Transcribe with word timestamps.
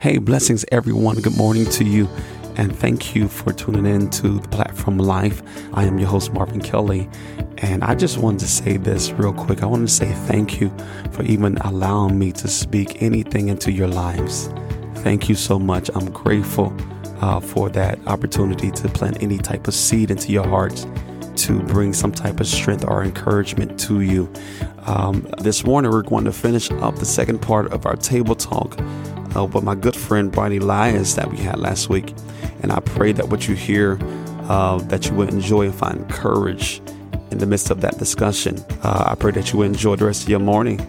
Hey, 0.00 0.16
blessings, 0.16 0.64
everyone. 0.72 1.16
Good 1.16 1.36
morning 1.36 1.66
to 1.72 1.84
you. 1.84 2.08
And 2.56 2.74
thank 2.74 3.14
you 3.14 3.28
for 3.28 3.52
tuning 3.52 3.84
in 3.84 4.08
to 4.08 4.38
the 4.38 4.48
platform 4.48 4.96
life. 4.96 5.42
I 5.74 5.84
am 5.84 5.98
your 5.98 6.08
host, 6.08 6.32
Marvin 6.32 6.62
Kelly. 6.62 7.06
And 7.58 7.84
I 7.84 7.94
just 7.94 8.16
wanted 8.16 8.40
to 8.40 8.46
say 8.46 8.78
this 8.78 9.10
real 9.10 9.34
quick. 9.34 9.62
I 9.62 9.66
want 9.66 9.86
to 9.86 9.94
say 9.94 10.10
thank 10.26 10.58
you 10.58 10.74
for 11.12 11.22
even 11.24 11.58
allowing 11.58 12.18
me 12.18 12.32
to 12.32 12.48
speak 12.48 13.02
anything 13.02 13.48
into 13.48 13.72
your 13.72 13.88
lives. 13.88 14.48
Thank 14.94 15.28
you 15.28 15.34
so 15.34 15.58
much. 15.58 15.90
I'm 15.94 16.10
grateful 16.10 16.74
uh, 17.20 17.40
for 17.40 17.68
that 17.68 17.98
opportunity 18.06 18.70
to 18.70 18.88
plant 18.88 19.22
any 19.22 19.36
type 19.36 19.68
of 19.68 19.74
seed 19.74 20.10
into 20.10 20.32
your 20.32 20.48
hearts 20.48 20.86
to 21.44 21.60
bring 21.64 21.92
some 21.92 22.12
type 22.12 22.40
of 22.40 22.46
strength 22.46 22.86
or 22.86 23.04
encouragement 23.04 23.78
to 23.80 24.00
you. 24.00 24.32
Um, 24.86 25.28
this 25.42 25.62
morning, 25.64 25.90
we're 25.90 26.02
going 26.02 26.24
to 26.24 26.32
finish 26.32 26.70
up 26.70 26.96
the 26.96 27.04
second 27.04 27.40
part 27.40 27.70
of 27.70 27.84
our 27.84 27.96
table 27.96 28.34
talk 28.34 28.80
uh, 29.36 29.44
with 29.44 29.64
my 29.64 29.74
good 29.74 29.96
friend 29.96 30.30
Brian 30.32 30.60
Elias 30.60 31.14
that 31.14 31.30
we 31.30 31.38
had 31.38 31.58
last 31.58 31.88
week. 31.88 32.14
And 32.62 32.72
I 32.72 32.80
pray 32.80 33.12
that 33.12 33.28
what 33.28 33.48
you 33.48 33.54
hear, 33.54 33.98
uh, 34.48 34.78
that 34.88 35.06
you 35.06 35.14
will 35.14 35.28
enjoy 35.28 35.66
and 35.66 35.74
find 35.74 36.08
courage 36.08 36.80
in 37.30 37.38
the 37.38 37.46
midst 37.46 37.70
of 37.70 37.80
that 37.80 37.98
discussion. 37.98 38.58
Uh, 38.82 39.04
I 39.06 39.14
pray 39.14 39.32
that 39.32 39.52
you 39.52 39.60
will 39.60 39.66
enjoy 39.66 39.96
the 39.96 40.06
rest 40.06 40.24
of 40.24 40.28
your 40.28 40.40
morning. 40.40 40.80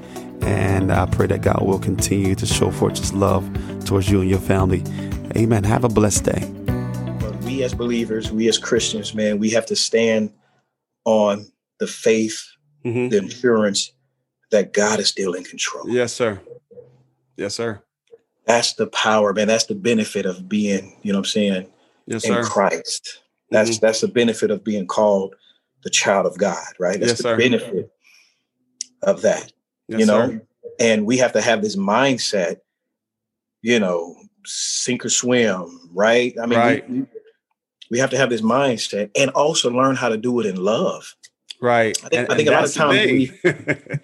And 0.42 0.92
I 0.92 1.06
pray 1.06 1.28
that 1.28 1.44
God 1.44 1.62
will 1.62 1.80
continue 1.80 2.34
to 2.36 2.46
show 2.46 2.72
forth 2.72 2.98
his 2.98 3.14
love 3.14 3.48
towards 3.86 4.10
you 4.10 4.22
and 4.22 4.30
your 4.30 4.40
family. 4.40 4.84
Amen. 5.38 5.64
Have 5.64 5.84
a 5.84 5.90
blessed 5.90 6.26
day. 6.26 6.52
But 7.20 7.36
we 7.44 7.64
as 7.64 7.74
believers, 7.76 8.32
we 8.32 8.50
as 8.50 8.58
Christians, 8.58 9.14
man, 9.14 9.38
we 9.38 9.52
have 9.52 9.68
to 9.68 9.76
stand 9.76 10.34
on 11.06 11.46
the 11.80 11.88
faith, 11.88 12.44
mm-hmm. 12.84 13.10
the 13.10 13.24
assurance 13.24 13.92
that 14.50 14.74
God 14.74 15.00
is 15.00 15.08
still 15.08 15.34
in 15.34 15.44
control. 15.44 15.90
Yes, 15.90 16.12
sir. 16.12 16.42
Yes, 17.38 17.56
sir. 17.56 17.82
That's 18.52 18.74
the 18.74 18.88
power, 18.88 19.32
man. 19.32 19.48
That's 19.48 19.68
the 19.68 19.76
benefit 19.76 20.26
of 20.26 20.50
being, 20.50 20.98
you 21.04 21.14
know 21.14 21.20
what 21.20 21.28
I'm 21.28 21.32
saying, 21.32 21.68
yes, 22.06 22.26
in 22.26 22.34
sir. 22.34 22.44
Christ. 22.44 23.22
That's 23.50 23.70
mm-hmm. 23.72 23.86
that's 23.86 24.02
the 24.02 24.10
benefit 24.10 24.52
of 24.52 24.62
being 24.62 24.88
called 24.88 25.36
the 25.86 25.90
child 25.90 26.26
of 26.26 26.38
God, 26.38 26.68
right? 26.78 27.00
That's 27.00 27.12
yes, 27.12 27.18
the 27.20 27.24
sir. 27.24 27.38
benefit 27.38 27.94
of 29.04 29.22
that. 29.22 29.54
Yes, 29.88 30.02
you 30.02 30.06
know, 30.06 30.32
sir. 30.32 30.42
and 30.82 31.06
we 31.06 31.18
have 31.20 31.32
to 31.32 31.42
have 31.42 31.62
this 31.62 31.78
mindset, 31.78 32.58
you 33.62 33.80
know, 33.80 34.18
sink 34.46 35.06
or 35.06 35.10
swim, 35.10 35.90
right? 35.94 36.36
I 36.38 36.46
mean, 36.46 36.60
right. 36.60 36.90
we, 36.90 37.06
we 37.90 38.00
have 38.00 38.10
to 38.10 38.18
have 38.18 38.30
this 38.30 38.42
mindset 38.42 39.12
and 39.16 39.32
also 39.32 39.72
learn 39.72 39.96
how 39.96 40.10
to 40.10 40.18
do 40.18 40.42
it 40.42 40.46
in 40.46 40.58
love. 40.58 41.16
Right. 41.62 41.98
I 42.04 42.10
think, 42.10 42.14
and, 42.14 42.34
I 42.34 42.36
think 42.36 42.50
a 42.50 42.52
lot 42.52 42.66
of 42.66 42.74
times 42.74 43.12
we, 43.12 43.32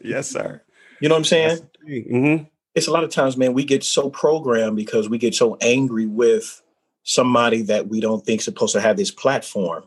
yes, 0.09 0.30
sir. 0.30 0.62
You 1.02 1.09
know 1.09 1.16
what 1.16 1.20
I'm 1.20 1.25
saying? 1.25 1.70
Mm-hmm. 1.86 2.44
It's 2.78 2.86
a 2.86 2.92
lot 2.92 3.03
of 3.03 3.09
times, 3.09 3.38
man, 3.38 3.53
we 3.53 3.66
get 3.66 3.83
so 3.83 4.08
programmed 4.11 4.75
because 4.75 5.09
we 5.09 5.17
get 5.17 5.33
so 5.33 5.58
angry 5.61 6.06
with 6.06 6.61
somebody 7.02 7.64
that 7.64 7.88
we 7.88 8.00
don't 8.00 8.23
think 8.23 8.39
supposed 8.39 8.73
to 8.73 8.81
have 8.81 8.97
this 8.97 9.09
platform. 9.09 9.86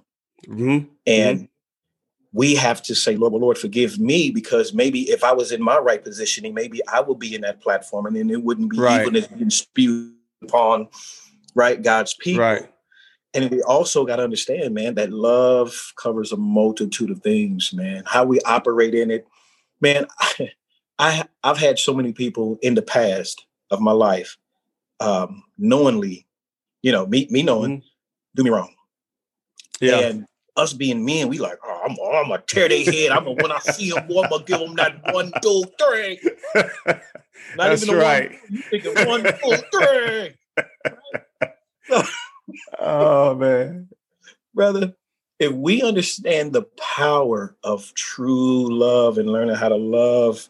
Mm-hmm. 0.49 0.89
And 1.07 1.39
mm-hmm. 1.39 1.45
we 2.33 2.57
have 2.57 2.83
to 2.83 2.97
say, 2.97 3.15
Lord, 3.15 3.35
Lord, 3.35 3.59
forgive 3.59 4.01
me, 4.01 4.33
because 4.33 4.75
maybe 4.75 5.03
if 5.03 5.23
I 5.23 5.31
was 5.31 5.53
in 5.53 5.63
my 5.63 5.79
right 5.79 6.03
positioning, 6.03 6.53
maybe 6.53 6.81
I 6.89 7.01
would 7.01 7.21
be 7.21 7.33
in 7.33 7.43
that 7.43 7.61
platform 7.61 8.07
and 8.07 8.17
then 8.17 8.29
it 8.29 8.43
wouldn't 8.43 8.73
be 8.73 8.81
right. 8.81 9.07
even 9.07 9.25
being 9.39 9.51
spewed 9.51 10.13
upon 10.43 10.89
right 11.55 11.81
God's 11.81 12.15
people. 12.15 12.43
Right. 12.43 12.69
And 13.35 13.53
we 13.53 13.63
also 13.63 14.05
got 14.05 14.17
to 14.17 14.25
understand, 14.25 14.75
man, 14.75 14.97
that 14.97 15.13
love 15.13 15.93
covers 15.95 16.33
a 16.33 16.37
multitude 16.37 17.13
of 17.13 17.23
things, 17.23 17.73
man. 17.73 18.03
How 18.05 18.25
we 18.25 18.41
operate 18.41 18.97
in 18.97 19.13
it, 19.13 19.29
man. 19.81 20.07
I, 20.19 20.51
I 21.01 21.25
I've 21.43 21.57
had 21.57 21.79
so 21.79 21.95
many 21.95 22.13
people 22.13 22.59
in 22.61 22.75
the 22.75 22.83
past 22.83 23.47
of 23.71 23.81
my 23.81 23.93
life, 23.93 24.37
um, 25.01 25.43
knowingly, 25.57 26.27
you 26.83 26.93
know, 26.93 27.07
me 27.07 27.27
me 27.31 27.43
knowing, 27.43 27.79
mm-hmm. 27.79 27.87
do 28.37 28.45
me 28.45 28.51
wrong. 28.51 28.75
Yeah. 29.81 30.01
And 30.01 30.27
us 30.57 30.75
being 30.75 31.03
men, 31.03 31.29
we 31.29 31.39
like, 31.39 31.59
oh, 31.65 31.83
I'm, 31.89 31.97
oh, 31.99 32.21
I'm 32.21 32.29
gonna 32.29 32.43
tear 32.47 32.69
their 32.69 32.85
head. 32.85 33.13
I'm 33.13 33.25
gonna 33.25 33.43
when 33.43 33.51
I 33.51 33.59
see 33.61 33.91
them, 33.91 34.07
boy, 34.09 34.25
I'm 34.25 34.31
gonna 34.31 34.45
give 34.45 34.59
them 34.59 34.77
that 34.77 35.01
one, 35.15 35.33
two, 35.41 35.65
three. 35.81 36.21
Not 36.55 37.01
That's 37.57 37.83
even 37.83 37.97
right. 37.97 38.31
One, 38.31 38.41
you 38.51 38.63
thinking 38.63 39.09
one, 39.09 39.23
two, 39.23 39.57
three. 39.73 40.35
Right? 41.89 42.07
oh 42.79 43.35
man, 43.35 43.89
brother, 44.55 44.95
if 45.39 45.51
we 45.51 45.83
understand 45.83 46.53
the 46.53 46.63
power 46.79 47.57
of 47.65 47.93
true 47.95 48.73
love 48.73 49.19
and 49.19 49.33
learning 49.33 49.57
how 49.57 49.71
to 49.71 49.77
love 49.77 50.49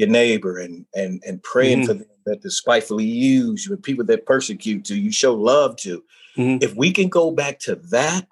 your 0.00 0.08
neighbor 0.08 0.58
and 0.58 0.86
and 0.94 1.22
and 1.26 1.42
praying 1.42 1.80
mm-hmm. 1.80 1.86
for 1.86 1.94
them 1.94 2.06
that 2.26 2.42
despitefully 2.42 3.04
use 3.04 3.66
you 3.66 3.74
and 3.74 3.82
people 3.82 4.04
that 4.04 4.26
persecute 4.26 4.88
you, 4.90 4.96
you 4.96 5.12
show 5.12 5.34
love 5.34 5.76
to. 5.76 6.02
Mm-hmm. 6.36 6.62
If 6.62 6.74
we 6.74 6.92
can 6.92 7.08
go 7.08 7.30
back 7.30 7.58
to 7.60 7.76
that, 7.90 8.26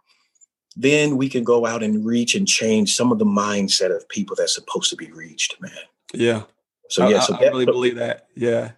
then 0.77 1.17
we 1.17 1.29
can 1.29 1.45
go 1.45 1.67
out 1.67 1.83
and 1.83 2.05
reach 2.05 2.35
and 2.35 2.47
change 2.47 2.95
some 2.95 3.13
of 3.13 3.19
the 3.19 3.25
mindset 3.25 3.95
of 3.95 4.09
people 4.09 4.37
that's 4.37 4.55
supposed 4.55 4.91
to 4.91 4.97
be 4.97 5.11
reached, 5.11 5.61
man. 5.61 5.73
Yeah. 6.15 6.43
So 6.91 7.09
yeah, 7.09 7.21
so 7.21 7.35
I, 7.35 7.39
I 7.39 7.49
really 7.49 7.67
believe 7.67 7.97
that. 7.97 8.29
Yeah. 8.35 8.73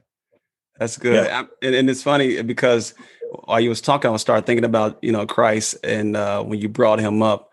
That's 0.79 0.97
good. 0.97 1.27
Yeah. 1.27 1.45
And, 1.63 1.75
and, 1.75 1.91
it's 1.91 2.03
funny 2.03 2.41
because 2.43 2.95
while 3.45 3.61
you 3.61 3.69
was 3.69 3.83
talking, 3.83 4.09
I 4.09 4.13
was 4.13 4.23
start 4.23 4.47
thinking 4.47 4.65
about, 4.65 4.99
you 5.03 5.13
know, 5.13 5.27
Christ 5.27 5.77
and 5.85 6.17
uh, 6.17 6.43
when 6.43 6.59
you 6.59 6.71
brought 6.71 7.01
him 7.01 7.23
up 7.23 7.53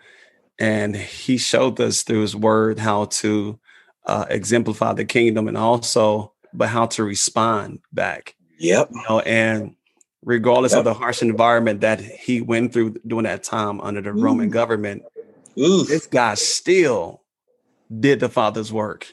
and 0.57 0.95
he 0.95 1.37
showed 1.37 1.79
us 1.81 2.03
through 2.03 2.21
his 2.21 2.35
word 2.35 2.79
how 2.79 3.05
to 3.05 3.59
uh, 4.07 4.25
exemplify 4.29 4.93
the 4.93 5.05
kingdom 5.05 5.47
and 5.47 5.57
also, 5.57 6.33
but 6.53 6.69
how 6.69 6.87
to 6.87 7.03
respond 7.03 7.79
back. 7.91 8.35
Yep. 8.57 8.89
You 8.91 9.03
know, 9.07 9.19
and 9.19 9.75
regardless 10.23 10.71
yep. 10.71 10.79
of 10.79 10.85
the 10.85 10.93
harsh 10.93 11.21
environment 11.21 11.81
that 11.81 12.01
he 12.01 12.41
went 12.41 12.73
through 12.73 12.95
during 13.05 13.25
that 13.25 13.43
time 13.43 13.79
under 13.81 14.01
the 14.01 14.09
Ooh. 14.09 14.21
Roman 14.21 14.49
government, 14.49 15.03
Oof. 15.59 15.87
this 15.87 16.07
guy 16.07 16.35
still 16.35 17.21
did 17.99 18.19
the 18.19 18.29
Father's 18.29 18.71
work. 18.71 19.07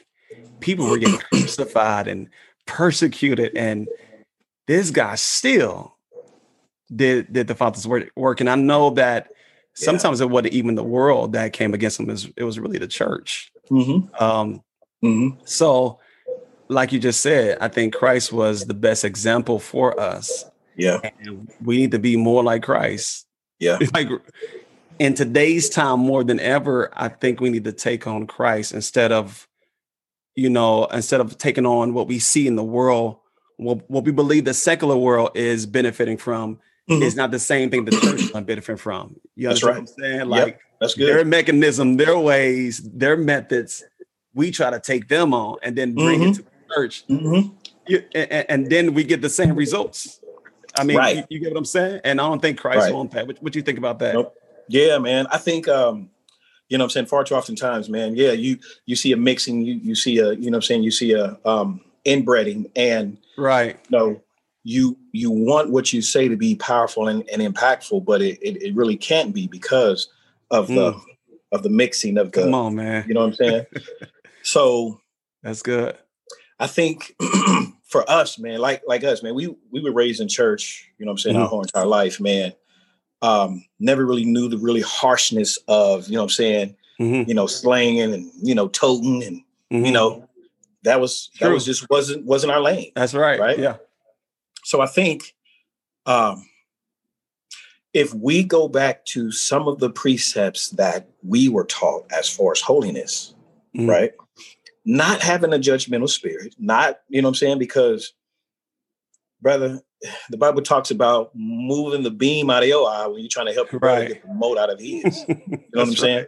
People 0.61 0.89
were 0.89 0.97
getting 0.97 1.17
crucified 1.31 2.07
and 2.07 2.29
persecuted, 2.65 3.55
and 3.55 3.87
this 4.67 4.91
guy 4.91 5.15
still 5.15 5.95
did 6.93 7.31
did 7.31 7.47
the 7.47 7.55
Father's 7.55 7.87
work. 7.87 8.09
work. 8.15 8.39
And 8.39 8.49
I 8.49 8.55
know 8.55 8.91
that 8.91 9.29
sometimes 9.73 10.19
yeah. 10.19 10.25
it 10.25 10.29
wasn't 10.29 10.53
even 10.53 10.75
the 10.75 10.83
world 10.83 11.33
that 11.33 11.53
came 11.53 11.73
against 11.73 11.99
him; 11.99 12.09
it 12.09 12.13
was, 12.13 12.29
it 12.37 12.43
was 12.43 12.59
really 12.59 12.77
the 12.77 12.87
church. 12.87 13.51
Mm-hmm. 13.69 14.23
Um, 14.23 14.63
mm-hmm. 15.03 15.39
So, 15.45 15.99
like 16.67 16.91
you 16.91 16.99
just 16.99 17.21
said, 17.21 17.57
I 17.61 17.67
think 17.67 17.93
Christ 17.93 18.33
was 18.33 18.65
the 18.65 18.73
best 18.73 19.03
example 19.03 19.59
for 19.59 19.99
us. 19.99 20.45
Yeah, 20.75 20.99
and 21.19 21.49
we 21.63 21.77
need 21.77 21.91
to 21.91 21.99
be 21.99 22.15
more 22.17 22.43
like 22.43 22.63
Christ. 22.63 23.25
Yeah, 23.59 23.79
like 23.93 24.09
in 24.99 25.13
today's 25.13 25.69
time 25.69 25.99
more 25.99 26.23
than 26.23 26.39
ever, 26.39 26.89
I 26.93 27.09
think 27.09 27.39
we 27.39 27.49
need 27.49 27.65
to 27.65 27.73
take 27.73 28.07
on 28.07 28.27
Christ 28.27 28.73
instead 28.73 29.11
of, 29.11 29.47
you 30.35 30.49
know, 30.49 30.85
instead 30.85 31.21
of 31.21 31.37
taking 31.37 31.65
on 31.65 31.93
what 31.93 32.07
we 32.07 32.19
see 32.19 32.47
in 32.47 32.55
the 32.55 32.63
world, 32.63 33.17
what, 33.57 33.89
what 33.89 34.03
we 34.03 34.11
believe 34.11 34.45
the 34.45 34.53
secular 34.53 34.97
world 34.97 35.31
is 35.35 35.65
benefiting 35.65 36.17
from 36.17 36.59
mm-hmm. 36.89 37.03
is 37.03 37.15
not 37.15 37.31
the 37.31 37.39
same 37.39 37.69
thing 37.69 37.85
the 37.85 37.91
church 37.91 38.21
is 38.21 38.31
benefiting 38.31 38.77
from. 38.77 39.15
You 39.35 39.49
that's 39.49 39.63
right. 39.63 39.71
what 39.71 39.79
I'm 39.79 39.87
saying? 39.87 40.29
Like 40.29 40.47
yep, 40.47 40.59
that's 40.79 40.93
good. 40.93 41.07
Their 41.07 41.25
mechanism, 41.25 41.97
their 41.97 42.17
ways, 42.17 42.81
their 42.93 43.17
methods, 43.17 43.83
we 44.35 44.51
try 44.51 44.69
to 44.69 44.79
take 44.79 45.07
them 45.07 45.33
on 45.33 45.57
and 45.63 45.75
then 45.75 45.95
bring 45.95 46.19
mm-hmm. 46.19 46.29
it 46.29 46.35
to 46.35 46.41
the 46.43 46.73
church. 46.75 47.07
Mm-hmm. 47.07 47.55
You, 47.87 48.03
and, 48.13 48.45
and, 48.49 48.69
then 48.69 48.93
we 48.93 49.03
get 49.03 49.21
the 49.21 49.29
same 49.29 49.55
results. 49.55 50.19
I 50.77 50.83
mean, 50.83 50.97
right. 50.97 51.17
you, 51.17 51.23
you, 51.29 51.39
get 51.39 51.51
what 51.51 51.57
I'm 51.57 51.65
saying? 51.65 52.01
And 52.03 52.19
I 52.19 52.27
don't 52.27 52.41
think 52.41 52.59
Christ 52.59 52.79
right. 52.79 52.93
wants 52.93 53.13
that. 53.13 53.27
What, 53.27 53.51
do 53.51 53.57
you 53.57 53.63
think 53.63 53.77
about 53.77 53.99
that? 53.99 54.15
Nope. 54.15 54.35
Yeah, 54.67 54.97
man. 54.97 55.27
I 55.31 55.37
think 55.37 55.67
um, 55.67 56.09
you 56.69 56.77
know 56.77 56.83
what 56.83 56.87
I'm 56.87 56.91
saying, 56.91 57.05
far 57.05 57.23
too 57.23 57.35
often 57.35 57.55
times, 57.55 57.89
man. 57.89 58.15
Yeah, 58.15 58.31
you 58.31 58.57
you 58.85 58.95
see 58.95 59.11
a 59.11 59.17
mixing, 59.17 59.61
you 59.61 59.75
you 59.75 59.95
see 59.95 60.17
a, 60.17 60.33
you 60.33 60.49
know 60.49 60.57
what 60.57 60.57
I'm 60.57 60.61
saying, 60.63 60.83
you 60.83 60.91
see 60.91 61.13
a 61.13 61.37
um 61.45 61.81
inbreeding 62.03 62.69
and 62.75 63.17
right. 63.37 63.79
You 63.89 63.97
know, 63.97 64.21
you 64.63 64.97
you 65.11 65.29
want 65.29 65.69
what 65.69 65.93
you 65.93 66.01
say 66.01 66.27
to 66.27 66.35
be 66.35 66.55
powerful 66.55 67.07
and, 67.07 67.27
and 67.29 67.41
impactful, 67.41 68.03
but 68.03 68.21
it, 68.21 68.39
it, 68.41 68.61
it 68.61 68.75
really 68.75 68.97
can't 68.97 69.33
be 69.33 69.47
because 69.47 70.09
of 70.49 70.67
the 70.67 70.93
Mm. 70.93 71.01
of 71.51 71.63
the 71.63 71.69
mixing 71.69 72.17
of 72.17 72.31
the 72.31 72.41
Come 72.41 72.53
on, 72.53 72.75
man. 72.75 73.05
you 73.07 73.13
know 73.13 73.21
what 73.21 73.27
I'm 73.27 73.33
saying? 73.33 73.65
so 74.45 75.01
That's 75.43 75.61
good. 75.61 75.97
I 76.59 76.67
think 76.67 77.13
for 77.89 78.09
us, 78.09 78.39
man, 78.39 78.59
like 78.59 78.81
like 78.87 79.03
us, 79.03 79.21
man, 79.21 79.35
we 79.35 79.53
we 79.71 79.81
were 79.81 79.91
raised 79.91 80.21
in 80.21 80.27
church, 80.29 80.89
you 80.97 81.05
know 81.05 81.11
what 81.11 81.13
I'm 81.13 81.17
saying, 81.19 81.35
Mhm. 81.35 81.41
our 81.41 81.47
whole 81.47 81.61
entire 81.61 81.85
life, 81.85 82.21
man. 82.21 82.53
Um, 83.21 83.65
never 83.79 84.05
really 84.05 84.23
knew 84.25 84.47
the 84.47 84.57
really 84.57 84.81
harshness 84.81 85.57
of, 85.67 86.07
you 86.07 86.13
know 86.13 86.19
what 86.21 86.25
I'm 86.25 86.29
saying, 86.29 86.75
Mhm. 86.99 87.27
you 87.27 87.33
know, 87.33 87.47
slanging 87.47 88.13
and 88.13 88.31
you 88.41 88.55
know, 88.55 88.67
toting 88.69 89.23
and 89.23 89.41
Mhm. 89.73 89.85
you 89.87 89.91
know, 89.91 90.29
that 90.83 91.01
was 91.01 91.29
that 91.41 91.51
was 91.51 91.65
just 91.65 91.89
wasn't 91.89 92.25
wasn't 92.25 92.51
our 92.53 92.61
lane. 92.61 92.91
That's 92.95 93.13
right. 93.13 93.39
right? 93.39 93.59
Yeah. 93.59 93.77
So 94.63 94.79
I 94.81 94.87
think 94.87 95.35
um 96.05 96.47
if 97.93 98.13
we 98.13 98.43
go 98.43 98.67
back 98.67 99.05
to 99.05 99.31
some 99.31 99.67
of 99.67 99.79
the 99.79 99.89
precepts 99.89 100.69
that 100.71 101.07
we 101.23 101.47
were 101.49 101.63
taught 101.65 102.05
as 102.11 102.29
far 102.29 102.51
as 102.51 102.61
holiness, 102.61 103.33
Mhm. 103.75 103.89
right? 103.89 104.13
Not 104.85 105.21
having 105.21 105.51
a 105.53 105.57
judgmental 105.57 106.09
spirit, 106.09 106.55
not, 106.59 106.99
you 107.09 107.21
know 107.21 107.27
what 107.27 107.31
I'm 107.31 107.35
saying? 107.35 107.59
Because, 107.59 108.13
brother, 109.41 109.81
the 110.29 110.37
Bible 110.37 110.61
talks 110.61 110.91
about 110.91 111.31
moving 111.33 112.03
the 112.03 112.11
beam 112.11 112.49
out 112.51 112.61
of 112.63 112.69
your 112.69 112.87
eye 112.87 113.07
when 113.07 113.19
you're 113.21 113.29
trying 113.29 113.47
to 113.47 113.53
help 113.53 113.71
your 113.71 113.79
brother 113.79 114.01
Right. 114.01 114.07
get 114.09 114.21
the 114.21 114.33
mote 114.33 114.57
out 114.59 114.69
of 114.71 114.79
his. 114.79 115.25
You 115.27 115.35
know 115.35 115.41
what 115.71 115.81
I'm 115.81 115.89
That's 115.89 116.01
saying? 116.01 116.25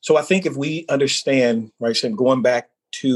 So 0.00 0.16
I 0.16 0.22
think 0.22 0.46
if 0.46 0.56
we 0.56 0.86
understand, 0.88 1.70
right, 1.80 1.96
saying 1.96 2.16
going 2.16 2.42
back 2.42 2.70
to, 3.00 3.08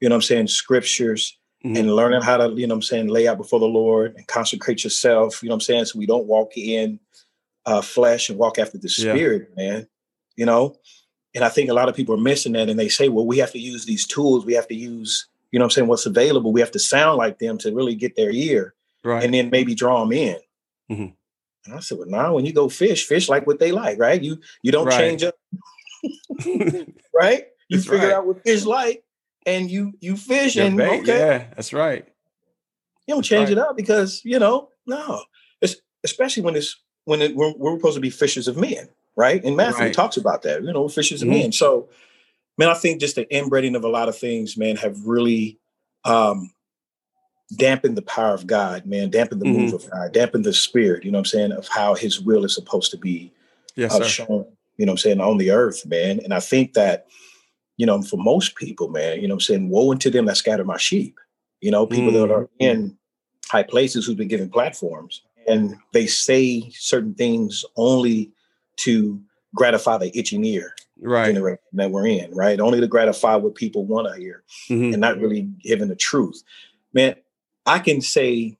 you 0.00 0.08
know 0.08 0.14
what 0.14 0.16
I'm 0.16 0.22
saying, 0.22 0.48
scriptures 0.48 1.38
Mhm. 1.64 1.78
and 1.78 1.96
learning 1.96 2.22
how 2.22 2.36
to, 2.36 2.48
you 2.54 2.66
know 2.66 2.74
what 2.74 2.78
I'm 2.78 2.82
saying, 2.82 3.08
lay 3.08 3.26
out 3.28 3.38
before 3.38 3.58
the 3.60 3.66
Lord 3.66 4.14
and 4.16 4.26
consecrate 4.26 4.84
yourself, 4.84 5.42
you 5.42 5.48
know 5.48 5.54
what 5.54 5.56
I'm 5.56 5.60
saying, 5.62 5.84
so 5.86 5.98
we 5.98 6.06
don't 6.06 6.26
walk 6.26 6.56
in 6.56 7.00
uh 7.66 7.80
flesh 7.80 8.28
and 8.28 8.38
walk 8.38 8.58
after 8.58 8.78
the 8.78 8.88
Yeah. 8.98 9.12
spirit, 9.12 9.56
man. 9.56 9.88
You 10.36 10.46
know? 10.46 10.76
And 11.34 11.44
I 11.44 11.48
think 11.48 11.68
a 11.68 11.74
lot 11.74 11.88
of 11.88 11.96
people 11.96 12.14
are 12.14 12.18
missing 12.20 12.52
that 12.52 12.68
and 12.68 12.78
they 12.78 12.88
say, 12.88 13.08
well, 13.08 13.26
we 13.26 13.38
have 13.38 13.50
to 13.52 13.58
use 13.58 13.86
these 13.86 14.06
tools, 14.06 14.46
we 14.46 14.52
have 14.54 14.68
to 14.68 14.74
use, 14.74 15.26
you 15.50 15.58
know 15.58 15.64
what 15.64 15.72
I'm 15.72 15.74
saying, 15.74 15.88
what's 15.88 16.06
available, 16.06 16.52
we 16.52 16.60
have 16.60 16.70
to 16.72 16.78
sound 16.78 17.18
like 17.18 17.38
them 17.40 17.58
to 17.58 17.74
really 17.74 17.94
get 17.94 18.14
their 18.16 18.30
ear 18.30 18.74
Right. 19.02 19.22
and 19.24 19.34
then 19.34 19.50
maybe 19.50 19.74
draw 19.74 20.00
them 20.00 20.12
in. 20.12 20.36
Mhm. 20.90 21.14
And 21.66 21.74
I 21.74 21.80
said, 21.80 21.98
well, 21.98 22.08
now 22.08 22.34
when 22.34 22.44
you 22.46 22.52
go 22.52 22.68
fish, 22.68 23.06
fish 23.06 23.28
like 23.28 23.46
what 23.46 23.58
they 23.58 23.72
like, 23.72 23.98
right? 23.98 24.22
You 24.22 24.38
you 24.62 24.70
don't 24.72 24.86
Right. 24.86 24.98
change 24.98 25.22
up, 25.24 25.34
right? 27.14 27.46
You 27.68 27.78
That's 27.78 27.88
figure 27.88 28.08
right. 28.08 28.12
out 28.14 28.26
what 28.26 28.42
fish 28.42 28.64
like, 28.64 29.02
and 29.46 29.70
you 29.70 29.92
you 30.00 30.16
fish, 30.16 30.56
and 30.56 30.76
bait, 30.76 31.00
okay, 31.00 31.18
Yeah, 31.18 31.38
that's 31.56 31.72
right. 31.72 32.06
you 33.06 33.14
don't 33.14 33.22
change 33.22 33.50
it 33.50 33.58
up 33.58 33.76
because 33.76 34.22
you 34.24 34.38
know 34.38 34.68
no, 34.86 35.22
it's, 35.60 35.76
especially 36.04 36.42
when 36.42 36.56
it's 36.56 36.76
when 37.06 37.20
it, 37.22 37.34
we're, 37.34 37.52
we're 37.56 37.76
supposed 37.78 37.94
to 37.96 38.00
be 38.00 38.10
fishers 38.10 38.48
of 38.48 38.56
men, 38.56 38.88
right? 39.16 39.42
And 39.44 39.56
Matthew 39.56 39.86
Right. 39.86 39.94
talks 39.94 40.16
about 40.16 40.42
that, 40.42 40.62
you 40.62 40.72
know, 40.72 40.82
we're 40.82 40.88
fishers 40.88 41.20
Mhm. 41.22 41.24
of 41.24 41.28
men. 41.28 41.52
So, 41.52 41.88
man, 42.58 42.68
I 42.68 42.74
think 42.74 43.00
just 43.00 43.16
the 43.16 43.26
inbreeding 43.34 43.76
of 43.76 43.84
a 43.84 43.88
lot 43.88 44.08
of 44.08 44.16
things, 44.18 44.56
man, 44.56 44.76
have 44.76 45.06
really 45.06 45.58
um 46.04 46.50
dampened 47.56 47.96
the 47.96 48.02
power 48.02 48.34
of 48.34 48.46
God, 48.46 48.86
man, 48.86 49.10
dampened 49.10 49.40
the 49.40 49.44
move 49.46 49.72
Mm-hmm. 49.72 49.74
of 49.86 49.90
God, 49.90 50.12
dampened 50.12 50.44
the 50.44 50.52
spirit, 50.52 51.04
you 51.04 51.10
know 51.10 51.18
what 51.18 51.26
I'm 51.32 51.38
saying, 51.38 51.52
of 51.52 51.68
how 51.68 51.94
his 51.94 52.20
will 52.20 52.44
is 52.44 52.54
supposed 52.54 52.90
to 52.92 52.96
be 52.96 53.32
Yes, 53.76 53.92
uh, 53.92 54.02
shown, 54.02 54.46
you 54.76 54.86
know 54.86 54.92
what 54.92 54.94
I'm 54.94 54.98
saying, 54.98 55.20
on 55.20 55.36
the 55.38 55.50
earth, 55.50 55.84
man. 55.86 56.20
And 56.24 56.32
I 56.32 56.40
think 56.40 56.72
that, 56.74 57.06
you 57.76 57.86
know, 57.86 58.00
for 58.02 58.16
most 58.16 58.54
people, 58.56 58.88
man, 58.88 59.20
you 59.20 59.28
know 59.28 59.34
what 59.34 59.42
I'm 59.42 59.46
saying, 59.46 59.68
woe 59.68 59.90
unto 59.92 60.10
them 60.10 60.24
that 60.26 60.36
scatter 60.36 60.64
my 60.64 60.78
sheep. 60.78 61.18
You 61.60 61.70
know, 61.70 61.86
people 61.86 62.12
that 62.12 62.30
are 62.30 62.44
Mm-hmm. 62.44 62.64
in 62.64 62.98
high 63.48 63.62
places 63.62 64.06
who've 64.06 64.16
been 64.16 64.28
given 64.28 64.48
platforms 64.48 65.22
and 65.46 65.76
they 65.92 66.06
say 66.06 66.70
certain 66.70 67.14
things 67.14 67.64
only 67.76 68.32
to 68.78 69.20
gratify 69.54 69.98
the 69.98 70.16
itching 70.18 70.44
ear 70.44 70.74
Right. 71.00 71.26
generation 71.34 71.62
that 71.74 71.90
we're 71.90 72.06
in, 72.06 72.30
right? 72.32 72.58
Only 72.60 72.80
to 72.80 72.86
gratify 72.86 73.36
what 73.36 73.54
people 73.54 73.84
want 73.84 74.08
to 74.12 74.20
hear 74.20 74.44
Mhm. 74.68 74.92
and 74.92 75.00
not 75.00 75.18
really 75.20 75.42
giving 75.62 75.88
the 75.88 75.96
truth. 75.96 76.42
Man, 76.92 77.16
I 77.66 77.78
can 77.80 78.00
say 78.00 78.56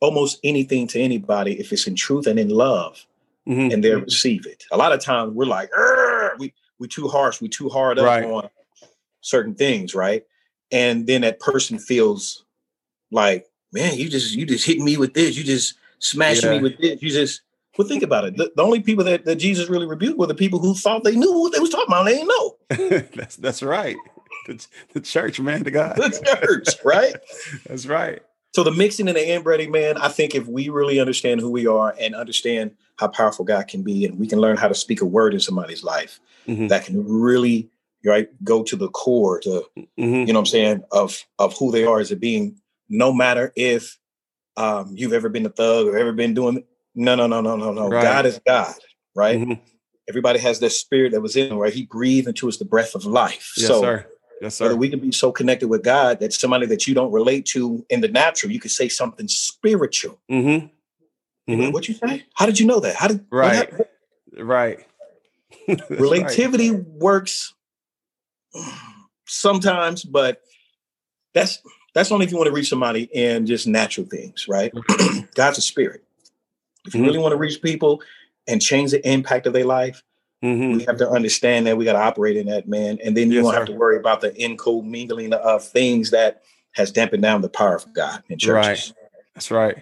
almost 0.00 0.38
anything 0.44 0.86
to 0.88 1.00
anybody 1.00 1.58
if 1.58 1.72
it's 1.72 1.86
in 1.86 1.94
truth 1.96 2.26
and 2.26 2.38
in 2.38 2.48
love 2.50 3.06
Mhm. 3.46 3.72
and 3.72 3.82
they'll 3.84 4.00
receive 4.00 4.46
it. 4.46 4.64
A 4.70 4.76
lot 4.76 4.92
of 4.92 5.00
times 5.00 5.32
we're 5.34 5.44
like, 5.46 5.70
we 6.38 6.52
we 6.80 6.88
too 6.88 7.06
harsh, 7.08 7.40
we're 7.40 7.48
too 7.48 7.68
hard 7.68 7.98
up 7.98 8.04
Right. 8.06 8.24
on 8.24 8.48
certain 9.20 9.54
things, 9.54 9.94
right? 9.94 10.24
And 10.72 11.06
then 11.06 11.20
that 11.22 11.38
person 11.40 11.78
feels 11.78 12.44
like, 13.12 13.46
man, 13.72 13.96
you 13.96 14.08
just 14.08 14.34
you 14.34 14.44
just 14.44 14.66
hitting 14.66 14.84
me 14.84 14.96
with 14.96 15.14
this, 15.14 15.36
you 15.36 15.44
just 15.44 15.74
smashing 16.00 16.50
Yeah. 16.50 16.56
me 16.58 16.62
with 16.62 16.78
this, 16.78 17.00
you 17.02 17.10
just 17.10 17.42
well, 17.76 17.88
think 17.88 18.02
about 18.02 18.24
it. 18.24 18.36
The, 18.36 18.52
the 18.54 18.62
only 18.62 18.80
people 18.80 19.04
that, 19.04 19.24
that 19.24 19.36
Jesus 19.36 19.68
really 19.68 19.86
rebuked 19.86 20.18
were 20.18 20.26
the 20.26 20.34
people 20.34 20.58
who 20.58 20.74
thought 20.74 21.04
they 21.04 21.16
knew 21.16 21.32
what 21.40 21.52
they 21.52 21.58
was 21.60 21.70
talking 21.70 21.86
about. 21.88 22.04
They 22.04 22.14
didn't 22.14 22.28
know 22.28 22.56
that's 23.14 23.36
that's 23.36 23.62
right. 23.62 23.96
The, 24.46 24.66
the 24.92 25.00
church, 25.00 25.40
man, 25.40 25.64
to 25.64 25.70
God. 25.70 25.96
the 25.96 26.10
church, 26.42 26.68
right? 26.84 27.14
That's 27.66 27.86
right. 27.86 28.20
So 28.54 28.62
the 28.62 28.70
mixing 28.70 29.08
and 29.08 29.16
the 29.16 29.26
inbreeding, 29.34 29.70
man, 29.72 29.96
I 29.96 30.08
think 30.08 30.34
if 30.34 30.46
we 30.46 30.68
really 30.68 31.00
understand 31.00 31.40
who 31.40 31.50
we 31.50 31.66
are 31.66 31.94
and 31.98 32.14
understand 32.14 32.72
how 32.96 33.08
powerful 33.08 33.44
God 33.46 33.66
can 33.68 33.82
be, 33.82 34.04
and 34.04 34.18
we 34.18 34.26
can 34.26 34.38
learn 34.38 34.56
how 34.58 34.68
to 34.68 34.74
speak 34.74 35.00
a 35.00 35.06
word 35.06 35.32
in 35.34 35.40
somebody's 35.40 35.82
life 35.82 36.20
Mhm. 36.46 36.68
that 36.68 36.84
can 36.84 37.04
really 37.08 37.70
right 38.04 38.28
go 38.44 38.62
to 38.62 38.76
the 38.76 38.88
core 38.90 39.40
to 39.40 39.64
Mhm. 39.76 40.26
you 40.26 40.32
know 40.32 40.38
what 40.38 40.40
I'm 40.40 40.46
saying 40.46 40.84
of 40.92 41.24
of 41.38 41.56
who 41.56 41.72
they 41.72 41.84
are 41.84 42.00
as 42.00 42.12
a 42.12 42.16
being, 42.16 42.60
no 42.90 43.12
matter 43.14 43.50
if 43.56 43.98
um 44.58 44.92
you've 44.94 45.14
ever 45.14 45.28
been 45.30 45.46
a 45.46 45.50
thug 45.50 45.86
or 45.86 45.96
ever 45.96 46.12
been 46.12 46.34
doing 46.34 46.64
no 46.94 47.14
no 47.14 47.26
no 47.26 47.40
no 47.40 47.56
no 47.56 47.72
no. 47.72 47.88
Right. 47.88 48.02
God 48.02 48.26
is 48.26 48.40
God, 48.46 48.74
right? 49.14 49.38
Mhm. 49.38 49.60
Everybody 50.08 50.38
has 50.38 50.60
that 50.60 50.70
spirit 50.70 51.12
that 51.12 51.20
was 51.20 51.36
in 51.36 51.56
right? 51.56 51.72
He 51.72 51.86
breathed 51.86 52.28
into 52.28 52.48
us 52.48 52.58
the 52.58 52.64
breath 52.64 52.94
of 52.94 53.04
life. 53.06 53.52
Yes, 53.56 53.68
so 53.68 53.80
sir. 53.80 54.06
Yes, 54.40 54.60
whether 54.60 54.74
sir. 54.74 54.78
we 54.78 54.90
can 54.90 55.00
be 55.00 55.12
so 55.12 55.32
connected 55.32 55.68
with 55.68 55.82
God 55.82 56.20
that 56.20 56.32
somebody 56.32 56.66
that 56.66 56.86
you 56.86 56.94
don't 56.94 57.12
relate 57.12 57.46
to 57.46 57.84
in 57.88 58.00
the 58.00 58.08
natural, 58.08 58.52
you 58.52 58.60
could 58.60 58.70
say 58.70 58.88
something 58.88 59.28
spiritual. 59.28 60.20
Mm-hmm. 60.30 60.66
Mhm. 61.52 61.72
what 61.72 61.88
you 61.88 61.94
say? 61.94 62.24
How 62.34 62.46
did 62.46 62.58
you 62.58 62.66
know 62.66 62.80
that? 62.80 62.96
How 62.96 63.08
did 63.08 63.24
Right. 63.30 63.70
Right. 64.36 64.78
That's 65.68 65.90
right. 65.90 66.00
relativity 66.00 66.70
works 66.70 67.54
sometimes, 69.26 70.04
but 70.04 70.40
that's 71.32 71.60
that's 71.94 72.10
only 72.10 72.26
if 72.26 72.32
you 72.32 72.36
want 72.38 72.48
to 72.48 72.52
reach 72.54 72.68
somebody 72.68 73.08
in 73.12 73.46
just 73.46 73.66
natural 73.66 74.06
things, 74.06 74.46
right? 74.48 74.72
God's 75.34 75.58
a 75.58 75.62
spirit. 75.62 76.02
If 76.86 76.94
you 76.94 77.02
really 77.04 77.18
want 77.18 77.32
to 77.32 77.38
reach 77.38 77.62
people 77.62 78.02
and 78.46 78.60
change 78.60 78.90
the 78.90 79.06
impact 79.08 79.46
of 79.46 79.52
their 79.52 79.64
life, 79.64 80.02
Mhm. 80.42 80.76
we 80.76 80.84
have 80.84 80.98
to 80.98 81.08
understand 81.08 81.66
that 81.66 81.76
we 81.76 81.84
got 81.84 81.94
to 81.94 82.00
operate 82.00 82.36
in 82.36 82.46
that, 82.46 82.68
man. 82.68 82.98
And 83.02 83.16
then 83.16 83.30
you 83.30 83.38
Yes, 83.38 83.44
won't 83.44 83.56
have 83.56 83.66
to 83.66 83.72
worry 83.72 83.96
about 83.96 84.20
the 84.20 84.34
intermingling 84.38 85.32
of 85.32 85.64
things 85.64 86.10
that 86.10 86.42
has 86.72 86.90
dampened 86.90 87.22
down 87.22 87.40
the 87.40 87.48
power 87.48 87.76
of 87.76 87.86
God 87.94 88.22
in 88.28 88.38
churches. 88.38 88.92
That's 89.34 89.50
right. 89.50 89.76